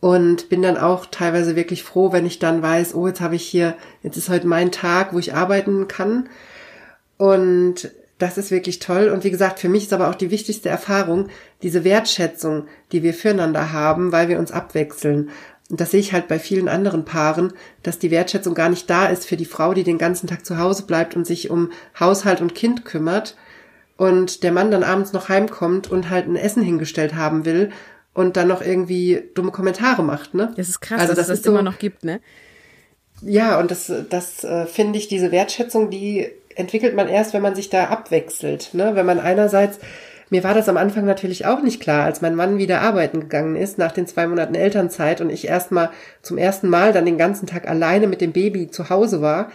[0.01, 3.45] und bin dann auch teilweise wirklich froh, wenn ich dann weiß, oh, jetzt habe ich
[3.45, 6.27] hier, jetzt ist heute mein Tag, wo ich arbeiten kann.
[7.17, 9.07] Und das ist wirklich toll.
[9.07, 11.29] Und wie gesagt, für mich ist aber auch die wichtigste Erfahrung
[11.63, 15.29] diese Wertschätzung, die wir füreinander haben, weil wir uns abwechseln.
[15.69, 19.07] Und das sehe ich halt bei vielen anderen Paaren, dass die Wertschätzung gar nicht da
[19.07, 22.41] ist für die Frau, die den ganzen Tag zu Hause bleibt und sich um Haushalt
[22.41, 23.37] und Kind kümmert.
[23.97, 27.71] Und der Mann dann abends noch heimkommt und halt ein Essen hingestellt haben will
[28.13, 30.53] und dann noch irgendwie dumme Kommentare macht, ne?
[30.55, 32.19] Das ist krass, also, dass es das so, immer noch gibt, ne?
[33.21, 37.55] Ja, und das, das äh, finde ich, diese Wertschätzung, die entwickelt man erst, wenn man
[37.55, 38.73] sich da abwechselt.
[38.73, 38.95] Ne?
[38.95, 39.79] Wenn man einerseits,
[40.29, 43.55] mir war das am Anfang natürlich auch nicht klar, als mein Mann wieder arbeiten gegangen
[43.55, 45.91] ist nach den zwei Monaten Elternzeit und ich erstmal
[46.21, 49.51] zum ersten Mal dann den ganzen Tag alleine mit dem Baby zu Hause war.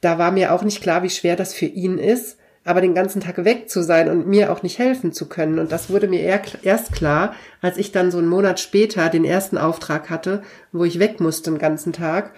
[0.00, 3.20] Da war mir auch nicht klar, wie schwer das für ihn ist, aber den ganzen
[3.20, 5.58] Tag weg zu sein und mir auch nicht helfen zu können.
[5.58, 9.56] Und das wurde mir erst klar, als ich dann so einen Monat später den ersten
[9.56, 10.42] Auftrag hatte,
[10.72, 12.32] wo ich weg musste den ganzen Tag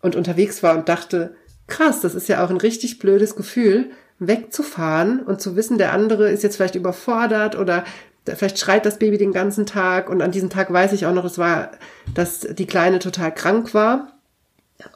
[0.00, 1.34] und unterwegs war und dachte,
[1.66, 6.30] krass, das ist ja auch ein richtig blödes Gefühl, wegzufahren und zu wissen, der andere
[6.30, 7.84] ist jetzt vielleicht überfordert oder
[8.24, 11.24] vielleicht schreit das Baby den ganzen Tag und an diesem Tag weiß ich auch noch,
[11.24, 11.72] es war,
[12.14, 14.12] dass die Kleine total krank war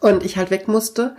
[0.01, 1.17] und ich halt weg musste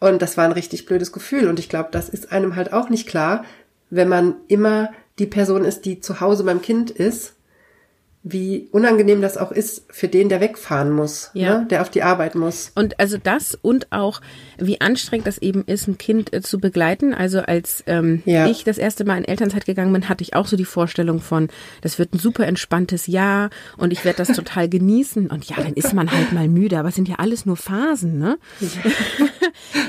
[0.00, 1.48] und das war ein richtig blödes Gefühl.
[1.48, 3.44] Und ich glaube, das ist einem halt auch nicht klar,
[3.90, 7.35] wenn man immer die Person ist, die zu Hause beim Kind ist
[8.28, 11.60] wie unangenehm das auch ist für den, der wegfahren muss, ja.
[11.60, 11.66] ne?
[11.70, 12.72] der auf die Arbeit muss.
[12.74, 14.20] Und also das und auch,
[14.58, 17.14] wie anstrengend das eben ist, ein Kind äh, zu begleiten.
[17.14, 18.48] Also als ähm, ja.
[18.48, 21.48] ich das erste Mal in Elternzeit gegangen bin, hatte ich auch so die Vorstellung von,
[21.82, 25.28] das wird ein super entspanntes Jahr und ich werde das total genießen.
[25.28, 28.18] Und ja, dann ist man halt mal müde, aber es sind ja alles nur Phasen,
[28.18, 28.38] ne?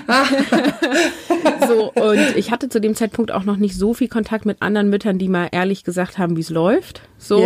[1.67, 4.91] so, und ich hatte zu dem Zeitpunkt auch noch nicht so viel Kontakt mit anderen
[4.91, 7.01] Müttern, die mal ehrlich gesagt haben, wie es läuft.
[7.17, 7.41] So.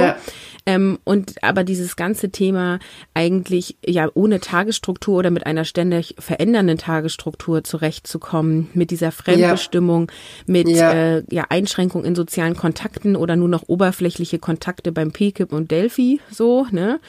[0.65, 2.79] Ähm, und aber dieses ganze Thema
[3.15, 10.51] eigentlich ja ohne Tagesstruktur oder mit einer ständig verändernden Tagesstruktur zurechtzukommen, mit dieser Fremdbestimmung, ja.
[10.51, 10.93] mit ja.
[10.93, 16.19] Äh, ja Einschränkung in sozialen Kontakten oder nur noch oberflächliche Kontakte beim PKIP und Delphi,
[16.29, 16.99] so, ne?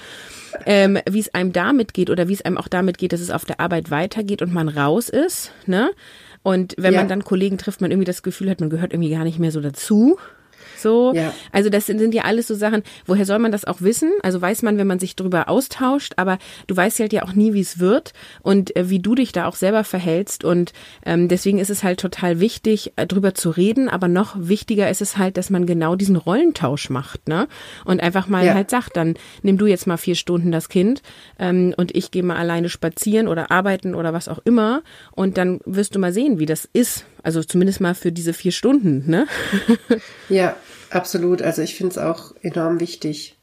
[0.66, 3.30] Ähm, wie es einem damit geht oder wie es einem auch damit geht, dass es
[3.30, 5.90] auf der Arbeit weitergeht und man raus ist, ne?
[6.42, 7.00] Und wenn ja.
[7.00, 9.52] man dann Kollegen trifft, man irgendwie das Gefühl hat, man gehört irgendwie gar nicht mehr
[9.52, 10.18] so dazu,
[10.82, 11.32] So, ja.
[11.52, 12.82] also das sind, sind ja alles so Sachen.
[13.06, 14.12] Woher soll man das auch wissen?
[14.22, 17.54] Also weiß man, wenn man sich drüber austauscht, aber du weißt halt ja auch nie,
[17.54, 18.12] wie es wird
[18.42, 20.72] und äh, wie du dich da auch selber verhältst und
[21.06, 25.00] ähm, deswegen ist es halt total wichtig, äh, drüber zu reden, aber noch wichtiger ist
[25.00, 27.48] es halt, dass man genau diesen Rollentausch macht, ne?
[27.84, 28.54] Und einfach mal ja.
[28.54, 31.02] halt sagt, dann nimm du jetzt mal vier Stunden das Kind
[31.38, 35.60] ähm, und ich gehe mal alleine spazieren oder arbeiten oder was auch immer und dann
[35.64, 37.04] wirst du mal sehen, wie das ist.
[37.22, 39.26] Also zumindest mal für diese vier Stunden, ne?
[40.28, 40.56] Ja,
[40.94, 41.42] absolut.
[41.42, 43.36] Also ich finde es auch enorm wichtig.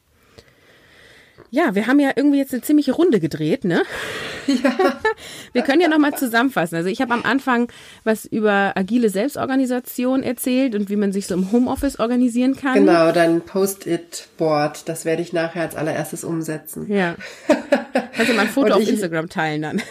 [1.52, 3.82] Ja, wir haben ja irgendwie jetzt eine ziemliche Runde gedreht, ne?
[4.46, 4.72] Ja.
[5.52, 6.76] Wir können ja nochmal zusammenfassen.
[6.76, 7.70] Also ich habe am Anfang
[8.04, 12.74] was über agile Selbstorganisation erzählt und wie man sich so im Homeoffice organisieren kann.
[12.74, 16.86] Genau, dein Post-it-Board, das werde ich nachher als allererstes umsetzen.
[16.88, 17.16] Ja.
[18.12, 19.82] Kannst du mal ein Foto auf Instagram teilen dann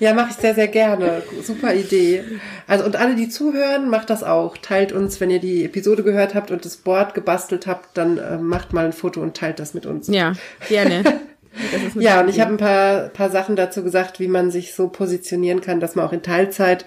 [0.00, 1.22] ja, mache ich sehr, sehr gerne.
[1.42, 2.24] Super Idee.
[2.66, 4.56] Also und alle, die zuhören, macht das auch.
[4.56, 8.38] Teilt uns, wenn ihr die Episode gehört habt und das Board gebastelt habt, dann äh,
[8.38, 10.08] macht mal ein Foto und teilt das mit uns.
[10.08, 10.34] Ja,
[10.68, 11.02] gerne.
[11.94, 15.60] ja, und ich habe ein paar, paar Sachen dazu gesagt, wie man sich so positionieren
[15.60, 16.84] kann, dass man auch in Teilzeit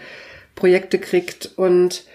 [0.56, 2.06] Projekte kriegt und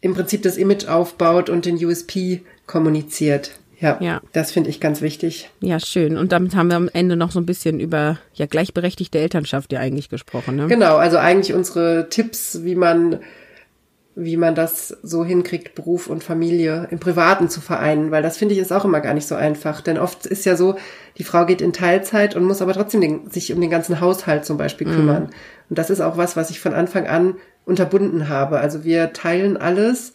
[0.00, 3.58] im Prinzip das Image aufbaut und den USP kommuniziert.
[3.80, 4.20] Ja, ja.
[4.32, 5.50] das finde ich ganz wichtig.
[5.60, 6.16] Ja, schön.
[6.16, 9.80] Und damit haben wir am Ende noch so ein bisschen über ja gleichberechtigte Elternschaft ja
[9.80, 10.56] eigentlich gesprochen.
[10.56, 10.66] Ne?
[10.68, 13.20] Genau, also eigentlich unsere Tipps, wie man
[14.16, 18.54] wie man das so hinkriegt, Beruf und Familie im Privaten zu vereinen, weil das finde
[18.54, 19.80] ich ist auch immer gar nicht so einfach.
[19.80, 20.76] Denn oft ist ja so,
[21.18, 24.44] die Frau geht in Teilzeit und muss aber trotzdem den, sich um den ganzen Haushalt
[24.44, 24.94] zum Beispiel mhm.
[24.94, 25.22] kümmern.
[25.24, 25.30] Mhm.
[25.70, 28.60] Und das ist auch was, was ich von Anfang an unterbunden habe.
[28.60, 30.14] Also wir teilen alles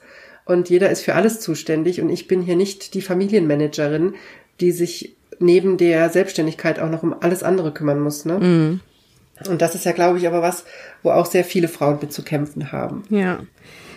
[0.50, 4.16] und jeder ist für alles zuständig und ich bin hier nicht die Familienmanagerin,
[4.60, 8.26] die sich neben der Selbstständigkeit auch noch um alles andere kümmern muss.
[8.26, 8.40] Ne?
[8.40, 8.80] Mm.
[9.48, 10.66] Und das ist ja, glaube ich, aber was,
[11.04, 13.04] wo auch sehr viele Frauen mit zu kämpfen haben.
[13.10, 13.40] Ja.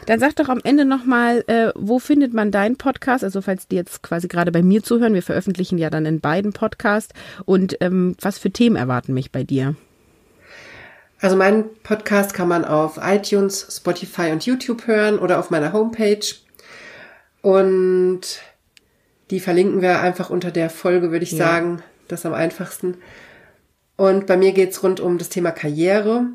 [0.04, 3.24] Dann sag doch am Ende nochmal, äh, wo findet man deinen Podcast?
[3.24, 6.52] Also falls die jetzt quasi gerade bei mir zuhören, wir veröffentlichen ja dann in beiden
[6.52, 7.14] Podcasts.
[7.46, 9.74] Und ähm, was für Themen erwarten mich bei dir?
[11.22, 16.26] Also meinen Podcast kann man auf iTunes, Spotify und YouTube hören oder auf meiner Homepage.
[17.42, 18.22] Und
[19.30, 21.38] die verlinken wir einfach unter der Folge, würde ich ja.
[21.38, 21.80] sagen.
[22.08, 22.96] Das am einfachsten.
[23.96, 26.26] Und bei mir geht's rund um das Thema Karriere.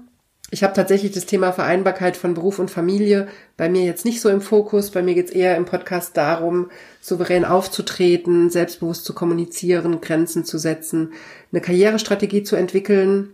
[0.52, 3.28] Ich habe tatsächlich das Thema Vereinbarkeit von Beruf und Familie
[3.58, 4.92] bei mir jetzt nicht so im Fokus.
[4.92, 6.72] Bei mir geht's eher im Podcast darum,
[7.02, 11.12] souverän aufzutreten, selbstbewusst zu kommunizieren, Grenzen zu setzen,
[11.52, 13.34] eine Karrierestrategie zu entwickeln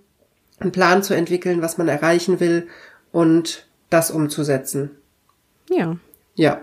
[0.59, 2.67] einen Plan zu entwickeln, was man erreichen will
[3.11, 4.91] und das umzusetzen.
[5.69, 5.97] Ja.
[6.35, 6.61] Ja.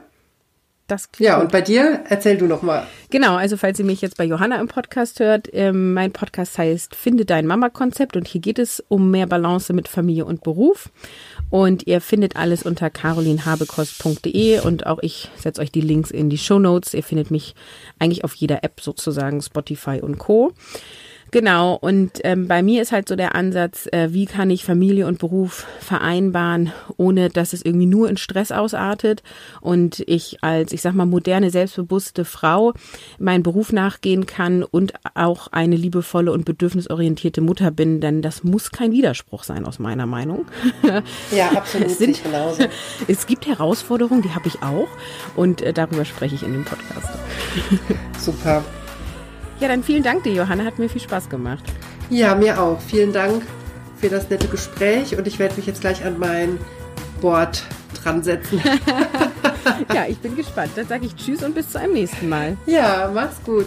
[0.91, 1.45] Das ja, gut.
[1.45, 2.85] und bei dir, erzähl du noch mal.
[3.11, 6.97] Genau, also falls ihr mich jetzt bei Johanna im Podcast hört, ähm, mein Podcast heißt
[6.97, 10.91] Finde dein Mama-Konzept und hier geht es um mehr Balance mit Familie und Beruf.
[11.49, 16.39] Und ihr findet alles unter carolinhabekost.de und auch ich setze euch die Links in die
[16.39, 16.93] Show Notes.
[16.93, 17.55] Ihr findet mich
[18.01, 20.53] eigentlich auf jeder App sozusagen, Spotify und Co.
[21.33, 25.07] Genau, und ähm, bei mir ist halt so der Ansatz, äh, wie kann ich Familie
[25.07, 29.23] und Beruf vereinbaren, ohne dass es irgendwie nur in Stress ausartet
[29.61, 32.73] und ich als, ich sag mal, moderne, selbstbewusste Frau
[33.19, 38.73] meinen Beruf nachgehen kann und auch eine liebevolle und bedürfnisorientierte Mutter bin, denn das muss
[38.73, 40.47] kein Widerspruch sein aus meiner Meinung.
[41.31, 41.89] Ja, absolut.
[41.89, 42.65] es, sind, genauso.
[43.09, 44.89] es gibt Herausforderungen, die habe ich auch
[45.37, 47.09] und äh, darüber spreche ich in dem Podcast.
[48.19, 48.65] Super.
[49.61, 50.65] Ja, dann vielen Dank dir, Johanna.
[50.65, 51.63] Hat mir viel Spaß gemacht.
[52.09, 52.81] Ja, mir auch.
[52.81, 53.43] Vielen Dank
[53.99, 56.59] für das nette Gespräch und ich werde mich jetzt gleich an mein
[57.21, 57.63] Board
[58.03, 58.63] dran setzen.
[59.95, 60.73] ja, ich bin gespannt.
[60.77, 62.57] Dann sage ich Tschüss und bis zu einem nächsten Mal.
[62.65, 63.67] Ja, mach's gut.